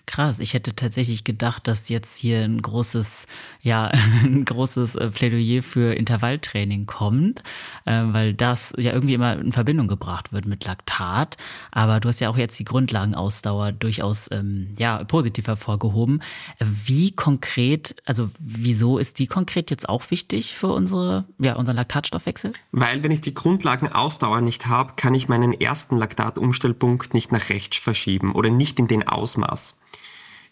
[0.06, 3.26] Krass, ich hätte tatsächlich gedacht, dass jetzt hier ein großes,
[3.62, 3.86] ja,
[4.24, 7.42] ein großes äh, Plädoyer für Intervalltraining kommt,
[7.84, 11.36] äh, weil das ja irgendwie immer in Verbindung gebracht wird mit Laktat.
[11.70, 16.22] Aber du hast ja auch jetzt die Grundlagenausdauer durchaus ähm, ja positiv hervorgehoben.
[16.58, 22.52] Wie konkret, also wieso ist die konkret jetzt auch wichtig für unsere, ja, unseren Laktatstoffwechsel?
[22.72, 27.76] Weil wenn ich die Grundlagenausdauer nicht habe, kann ich meinen ersten Laktatumstellpunkt nicht nach rechts
[27.76, 29.76] verschieben oder nicht in den Ausmaß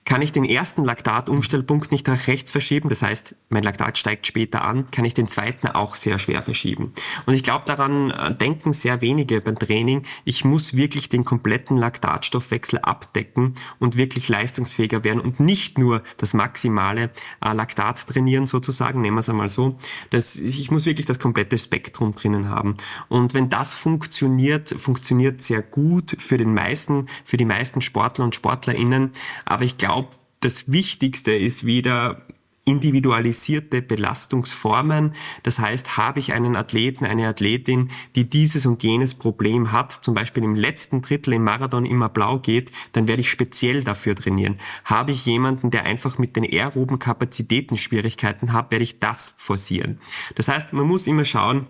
[0.08, 4.64] kann ich den ersten Laktatumstellpunkt nicht nach rechts verschieben, das heißt, mein Laktat steigt später
[4.64, 6.94] an, kann ich den zweiten auch sehr schwer verschieben.
[7.26, 10.04] Und ich glaube, daran äh, denken sehr wenige beim Training.
[10.24, 16.32] Ich muss wirklich den kompletten Laktatstoffwechsel abdecken und wirklich leistungsfähiger werden und nicht nur das
[16.32, 17.10] maximale
[17.44, 19.76] äh, Laktat trainieren sozusagen, nehmen wir es einmal so.
[20.08, 22.78] Das, ich muss wirklich das komplette Spektrum drinnen haben.
[23.08, 28.34] Und wenn das funktioniert, funktioniert sehr gut für den meisten, für die meisten Sportler und
[28.34, 29.10] SportlerInnen.
[29.44, 32.22] Aber ich glaube, glaube, das Wichtigste ist wieder
[32.64, 35.14] individualisierte Belastungsformen.
[35.42, 40.12] Das heißt, habe ich einen Athleten, eine Athletin, die dieses und jenes Problem hat, zum
[40.14, 44.58] Beispiel im letzten Drittel im Marathon immer blau geht, dann werde ich speziell dafür trainieren.
[44.84, 49.98] Habe ich jemanden, der einfach mit den aeroben Kapazitäten Schwierigkeiten hat, werde ich das forcieren.
[50.34, 51.66] Das heißt, man muss immer schauen,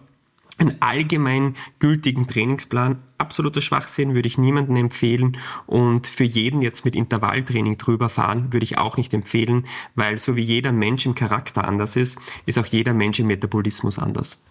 [0.59, 5.37] einen allgemein gültigen Trainingsplan absoluter Schwachsinn, würde ich niemandem empfehlen.
[5.67, 10.37] Und für jeden jetzt mit Intervalltraining drüber fahren, würde ich auch nicht empfehlen, weil so
[10.37, 14.43] wie jeder Mensch im Charakter anders ist, ist auch jeder Mensch im Metabolismus anders.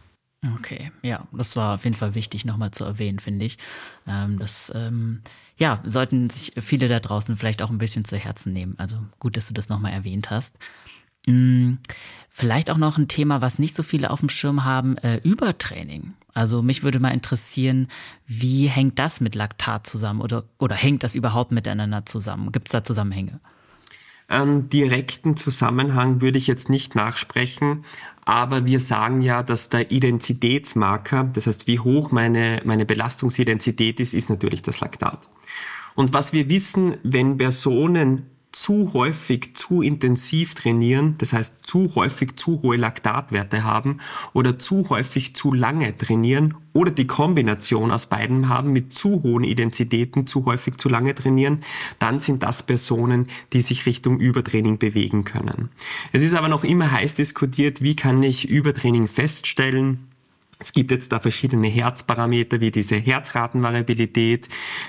[0.56, 3.58] Okay, ja, das war auf jeden Fall wichtig nochmal zu erwähnen, finde ich.
[4.06, 5.22] Ähm, das, ähm,
[5.58, 8.76] ja, sollten sich viele da draußen vielleicht auch ein bisschen zu Herzen nehmen.
[8.78, 10.56] Also gut, dass du das nochmal erwähnt hast.
[11.28, 11.80] Mhm,
[12.30, 16.14] vielleicht auch noch ein Thema, was nicht so viele auf dem Schirm haben, äh, Übertraining.
[16.34, 17.88] Also mich würde mal interessieren,
[18.26, 22.52] wie hängt das mit Laktat zusammen oder, oder hängt das überhaupt miteinander zusammen?
[22.52, 23.40] Gibt es da Zusammenhänge?
[24.30, 27.86] Einen direkten Zusammenhang würde ich jetzt nicht nachsprechen,
[28.26, 34.14] aber wir sagen ja, dass der Identitätsmarker, das heißt, wie hoch meine, meine Belastungsidentität ist,
[34.14, 35.28] ist natürlich das Laktat.
[35.96, 38.28] Und was wir wissen, wenn Personen
[38.62, 44.00] zu häufig, zu intensiv trainieren, das heißt zu häufig zu hohe Laktatwerte haben
[44.34, 49.44] oder zu häufig zu lange trainieren oder die Kombination aus beiden haben mit zu hohen
[49.44, 51.64] Identitäten, zu häufig zu lange trainieren,
[52.00, 55.70] dann sind das Personen, die sich Richtung Übertraining bewegen können.
[56.12, 60.08] Es ist aber noch immer heiß diskutiert, wie kann ich Übertraining feststellen,
[60.60, 64.48] es gibt jetzt da verschiedene Herzparameter wie diese Herzratenvariabilität,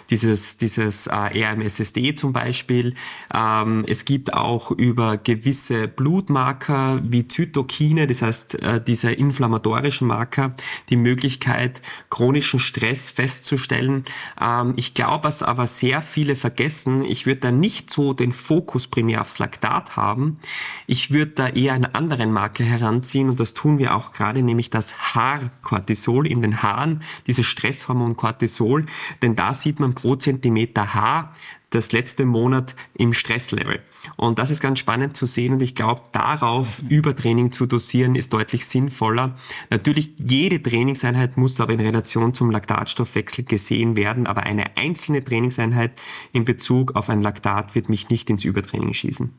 [0.08, 2.94] dieses, dieses äh, RMSSD zum Beispiel.
[3.34, 10.54] Ähm, es gibt auch über gewisse Blutmarker wie Zytokine, das heißt äh, diese inflammatorischen Marker,
[10.88, 14.04] die Möglichkeit, chronischen Stress festzustellen.
[14.40, 18.86] Ähm, ich glaube, was aber sehr viele vergessen, ich würde da nicht so den Fokus
[18.86, 20.38] primär aufs Laktat haben.
[20.86, 24.70] Ich würde da eher einen anderen Marker heranziehen und das tun wir auch gerade, nämlich
[24.70, 28.86] das Haar Cortisol in den Haaren, dieses Stresshormon Cortisol,
[29.20, 31.34] denn da sieht man pro Zentimeter Haar
[31.68, 33.80] das letzte Monat im Stresslevel.
[34.16, 38.32] Und das ist ganz spannend zu sehen und ich glaube, darauf Übertraining zu dosieren ist
[38.32, 39.34] deutlich sinnvoller.
[39.68, 45.92] Natürlich, jede Trainingseinheit muss aber in Relation zum Laktatstoffwechsel gesehen werden, aber eine einzelne Trainingseinheit
[46.32, 49.34] in Bezug auf ein Laktat wird mich nicht ins Übertraining schießen.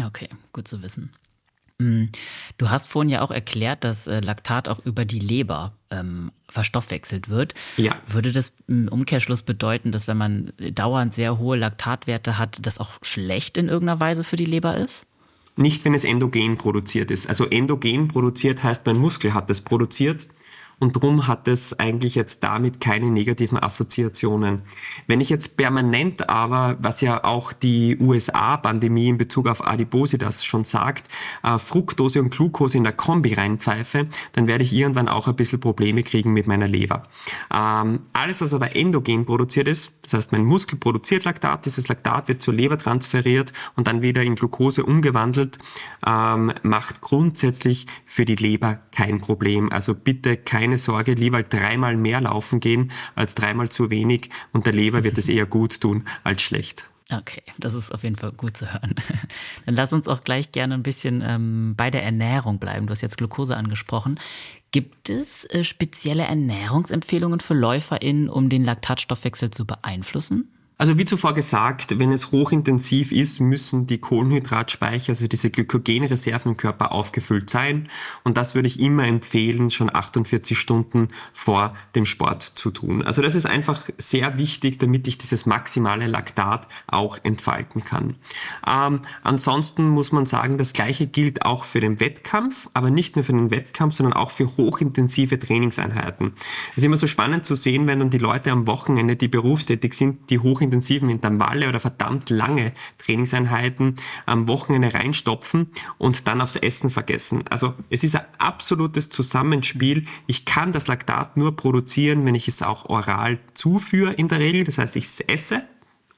[0.00, 1.10] Okay, gut zu wissen.
[1.78, 2.04] Mm,
[2.56, 7.28] du hast vorhin ja auch erklärt, dass äh, Laktat auch über die Leber ähm, verstoffwechselt
[7.28, 7.54] wird.
[7.76, 7.96] Ja.
[8.06, 12.92] Würde das im Umkehrschluss bedeuten, dass wenn man dauernd sehr hohe Laktatwerte hat, das auch
[13.02, 15.06] schlecht in irgendeiner Weise für die Leber ist?
[15.56, 17.28] Nicht, wenn es endogen produziert ist.
[17.28, 20.26] Also endogen produziert heißt, mein Muskel hat es produziert
[20.78, 24.62] und drum hat es eigentlich jetzt damit keine negativen Assoziationen.
[25.06, 30.64] Wenn ich jetzt permanent aber, was ja auch die USA-Pandemie in Bezug auf Adipositas schon
[30.64, 31.08] sagt,
[31.42, 35.60] äh, Fructose und Glucose in der Kombi reinpfeife, dann werde ich irgendwann auch ein bisschen
[35.60, 37.04] Probleme kriegen mit meiner Leber.
[37.54, 42.28] Ähm, alles, was aber endogen produziert ist, das heißt, mein Muskel produziert Laktat, dieses Laktat
[42.28, 45.58] wird zur Leber transferiert und dann wieder in Glucose umgewandelt,
[46.06, 49.72] ähm, macht grundsätzlich für die Leber kein Problem.
[49.72, 54.66] Also bitte kein keine Sorge, lieber dreimal mehr laufen gehen als dreimal zu wenig und
[54.66, 56.86] der Leber wird es eher gut tun als schlecht.
[57.08, 58.96] Okay, das ist auf jeden Fall gut zu hören.
[59.64, 62.88] Dann lass uns auch gleich gerne ein bisschen ähm, bei der Ernährung bleiben.
[62.88, 64.18] Du hast jetzt Glucose angesprochen.
[64.72, 70.50] Gibt es äh, spezielle Ernährungsempfehlungen für LäuferInnen, um den Laktatstoffwechsel zu beeinflussen?
[70.78, 76.56] Also wie zuvor gesagt, wenn es hochintensiv ist, müssen die Kohlenhydratspeicher, also diese Glykogenreserven im
[76.58, 77.88] Körper aufgefüllt sein.
[78.24, 83.00] Und das würde ich immer empfehlen, schon 48 Stunden vor dem Sport zu tun.
[83.00, 88.16] Also das ist einfach sehr wichtig, damit ich dieses maximale Laktat auch entfalten kann.
[88.66, 93.24] Ähm, ansonsten muss man sagen, das gleiche gilt auch für den Wettkampf, aber nicht nur
[93.24, 96.34] für den Wettkampf, sondern auch für hochintensive Trainingseinheiten.
[96.72, 99.94] Es ist immer so spannend zu sehen, wenn dann die Leute am Wochenende, die berufstätig
[99.94, 103.96] sind, die hoch hochintensiven Intervalle oder verdammt lange Trainingseinheiten
[104.26, 107.44] am Wochenende reinstopfen und dann aufs Essen vergessen.
[107.48, 110.06] Also es ist ein absolutes Zusammenspiel.
[110.26, 114.64] Ich kann das Laktat nur produzieren, wenn ich es auch oral zuführe in der Regel.
[114.64, 115.62] Das heißt, ich esse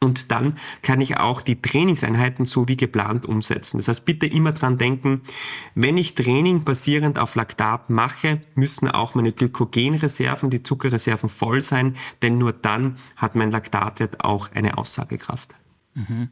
[0.00, 3.78] und dann kann ich auch die Trainingseinheiten so wie geplant umsetzen.
[3.78, 5.22] Das heißt, bitte immer dran denken,
[5.74, 11.96] wenn ich Training basierend auf Laktat mache, müssen auch meine Glykogenreserven, die Zuckerreserven voll sein,
[12.22, 15.54] denn nur dann hat mein Laktatwert auch eine Aussagekraft.
[15.94, 16.30] Mhm.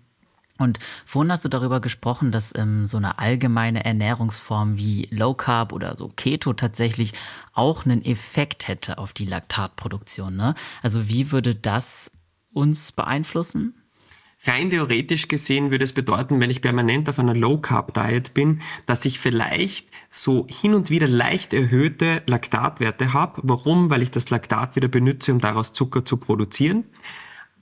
[0.58, 5.72] Und vorhin hast du darüber gesprochen, dass ähm, so eine allgemeine Ernährungsform wie Low Carb
[5.72, 7.12] oder so Keto tatsächlich
[7.52, 10.34] auch einen Effekt hätte auf die Laktatproduktion.
[10.34, 10.54] Ne?
[10.82, 12.10] Also wie würde das
[12.56, 13.74] uns beeinflussen?
[14.44, 19.18] Rein theoretisch gesehen würde es bedeuten, wenn ich permanent auf einer Low-Carb-Diet bin, dass ich
[19.18, 23.40] vielleicht so hin und wieder leicht erhöhte Laktatwerte habe.
[23.44, 23.90] Warum?
[23.90, 26.84] Weil ich das Laktat wieder benutze, um daraus Zucker zu produzieren.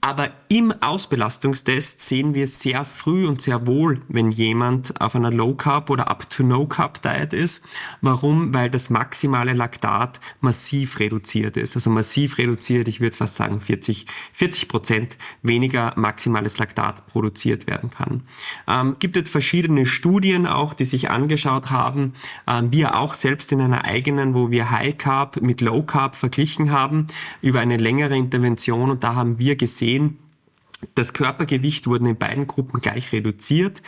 [0.05, 5.55] Aber im Ausbelastungstest sehen wir sehr früh und sehr wohl, wenn jemand auf einer Low
[5.55, 7.65] Carb oder Up to No Carb Diet ist.
[8.01, 8.53] Warum?
[8.53, 11.75] Weil das maximale Laktat massiv reduziert ist.
[11.75, 17.89] Also massiv reduziert, ich würde fast sagen 40, 40 Prozent weniger maximales Laktat produziert werden
[17.89, 18.21] kann.
[18.67, 22.13] Ähm, gibt es verschiedene Studien auch, die sich angeschaut haben,
[22.45, 26.69] äh, wir auch selbst in einer eigenen, wo wir High Carb mit Low Carb verglichen
[26.69, 27.07] haben,
[27.41, 29.94] über eine längere Intervention und da haben wir gesehen,
[30.95, 33.81] das Körpergewicht wurde in beiden Gruppen gleich reduziert,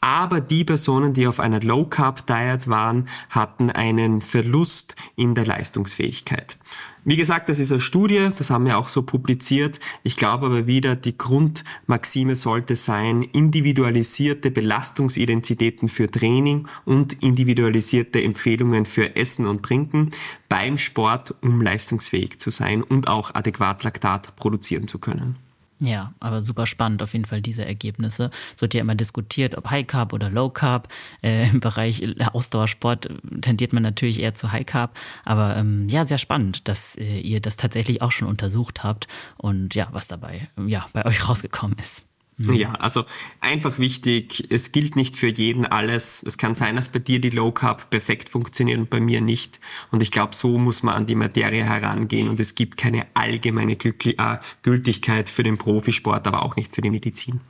[0.00, 5.46] aber die Personen, die auf einer Low Carb Diet waren, hatten einen Verlust in der
[5.46, 6.58] Leistungsfähigkeit.
[7.04, 9.80] Wie gesagt, das ist eine Studie, das haben wir auch so publiziert.
[10.04, 18.86] Ich glaube aber wieder, die Grundmaxime sollte sein, individualisierte Belastungsidentitäten für Training und individualisierte Empfehlungen
[18.86, 20.12] für Essen und Trinken
[20.48, 25.36] beim Sport, um leistungsfähig zu sein und auch adäquat Laktat produzieren zu können.
[25.82, 28.30] Ja, aber super spannend auf jeden Fall diese Ergebnisse.
[28.54, 30.86] Es wird ja immer diskutiert, ob High Carb oder Low Carb.
[31.22, 33.08] Äh, Im Bereich Ausdauersport
[33.40, 34.96] tendiert man natürlich eher zu High Carb.
[35.24, 39.74] Aber ähm, ja, sehr spannend, dass äh, ihr das tatsächlich auch schon untersucht habt und
[39.74, 42.06] ja, was dabei ja bei euch rausgekommen ist.
[42.36, 42.54] Mhm.
[42.54, 43.04] Ja, also
[43.40, 46.22] einfach wichtig, es gilt nicht für jeden alles.
[46.22, 49.60] Es kann sein, dass bei dir die Low Carb perfekt funktioniert und bei mir nicht.
[49.90, 53.72] Und ich glaube, so muss man an die Materie herangehen und es gibt keine allgemeine
[53.72, 57.40] äh, Gültigkeit für den Profisport, aber auch nicht für die Medizin.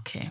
[0.00, 0.30] Okay.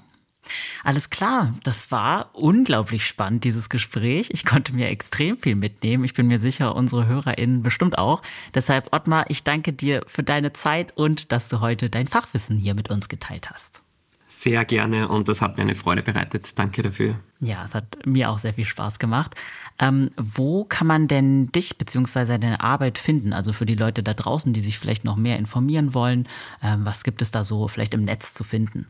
[0.83, 4.29] Alles klar, das war unglaublich spannend, dieses Gespräch.
[4.31, 6.03] Ich konnte mir extrem viel mitnehmen.
[6.03, 8.21] Ich bin mir sicher, unsere HörerInnen bestimmt auch.
[8.53, 12.75] Deshalb, Ottmar, ich danke dir für deine Zeit und dass du heute dein Fachwissen hier
[12.75, 13.84] mit uns geteilt hast
[14.41, 16.57] sehr gerne und das hat mir eine Freude bereitet.
[16.57, 17.15] Danke dafür.
[17.39, 19.35] Ja, es hat mir auch sehr viel Spaß gemacht.
[19.79, 22.25] Ähm, wo kann man denn dich bzw.
[22.37, 23.33] deine Arbeit finden?
[23.33, 26.27] Also für die Leute da draußen, die sich vielleicht noch mehr informieren wollen,
[26.61, 28.87] ähm, was gibt es da so vielleicht im Netz zu finden?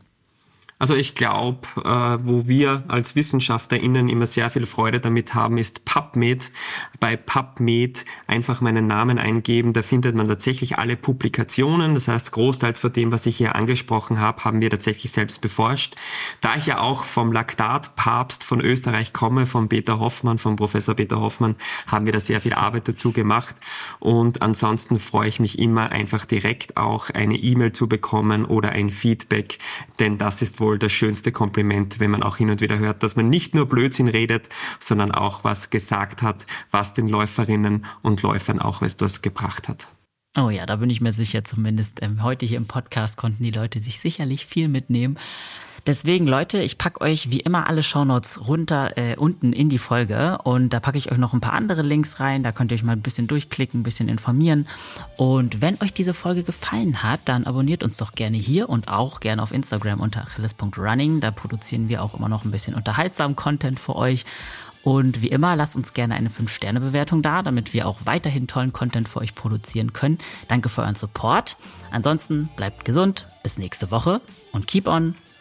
[0.78, 5.86] Also ich glaube, äh, wo wir als WissenschaftlerInnen immer sehr viel Freude damit haben, ist
[5.86, 6.52] PubMed.
[7.00, 11.94] Bei PubMed einfach meinen Namen eingeben, da findet man tatsächlich alle Publikationen.
[11.94, 15.96] Das heißt, großteils von dem, was ich hier angesprochen habe, haben wir tatsächlich selbst beforscht.
[16.42, 21.20] Da ich ja auch vom Laktatpapst von Österreich komme, von Peter Hoffmann, vom Professor Peter
[21.20, 21.56] Hoffmann,
[21.86, 23.54] haben wir da sehr viel Arbeit dazu gemacht.
[23.98, 28.90] Und ansonsten freue ich mich immer einfach direkt auch eine E-Mail zu bekommen oder ein
[28.90, 29.58] Feedback,
[30.00, 33.14] denn das ist wohl das schönste Kompliment, wenn man auch hin und wieder hört, dass
[33.14, 34.48] man nicht nur Blödsinn redet,
[34.80, 39.86] sondern auch was gesagt hat, was den Läuferinnen und Läufern auch etwas gebracht hat.
[40.36, 43.52] Oh ja, da bin ich mir sicher, zumindest ähm, heute hier im Podcast konnten die
[43.52, 45.18] Leute sich sicherlich viel mitnehmen.
[45.86, 50.38] Deswegen, Leute, ich packe euch wie immer alle Shownotes runter äh, unten in die Folge
[50.42, 52.42] und da packe ich euch noch ein paar andere Links rein.
[52.42, 54.66] Da könnt ihr euch mal ein bisschen durchklicken, ein bisschen informieren.
[55.16, 59.20] Und wenn euch diese Folge gefallen hat, dann abonniert uns doch gerne hier und auch
[59.20, 61.20] gerne auf Instagram unter achilles.running.
[61.20, 64.24] Da produzieren wir auch immer noch ein bisschen unterhaltsamen Content für euch.
[64.82, 69.08] Und wie immer, lasst uns gerne eine 5-Sterne-Bewertung da, damit wir auch weiterhin tollen Content
[69.08, 70.18] für euch produzieren können.
[70.48, 71.56] Danke für euren Support.
[71.92, 74.20] Ansonsten bleibt gesund, bis nächste Woche
[74.52, 75.14] und keep on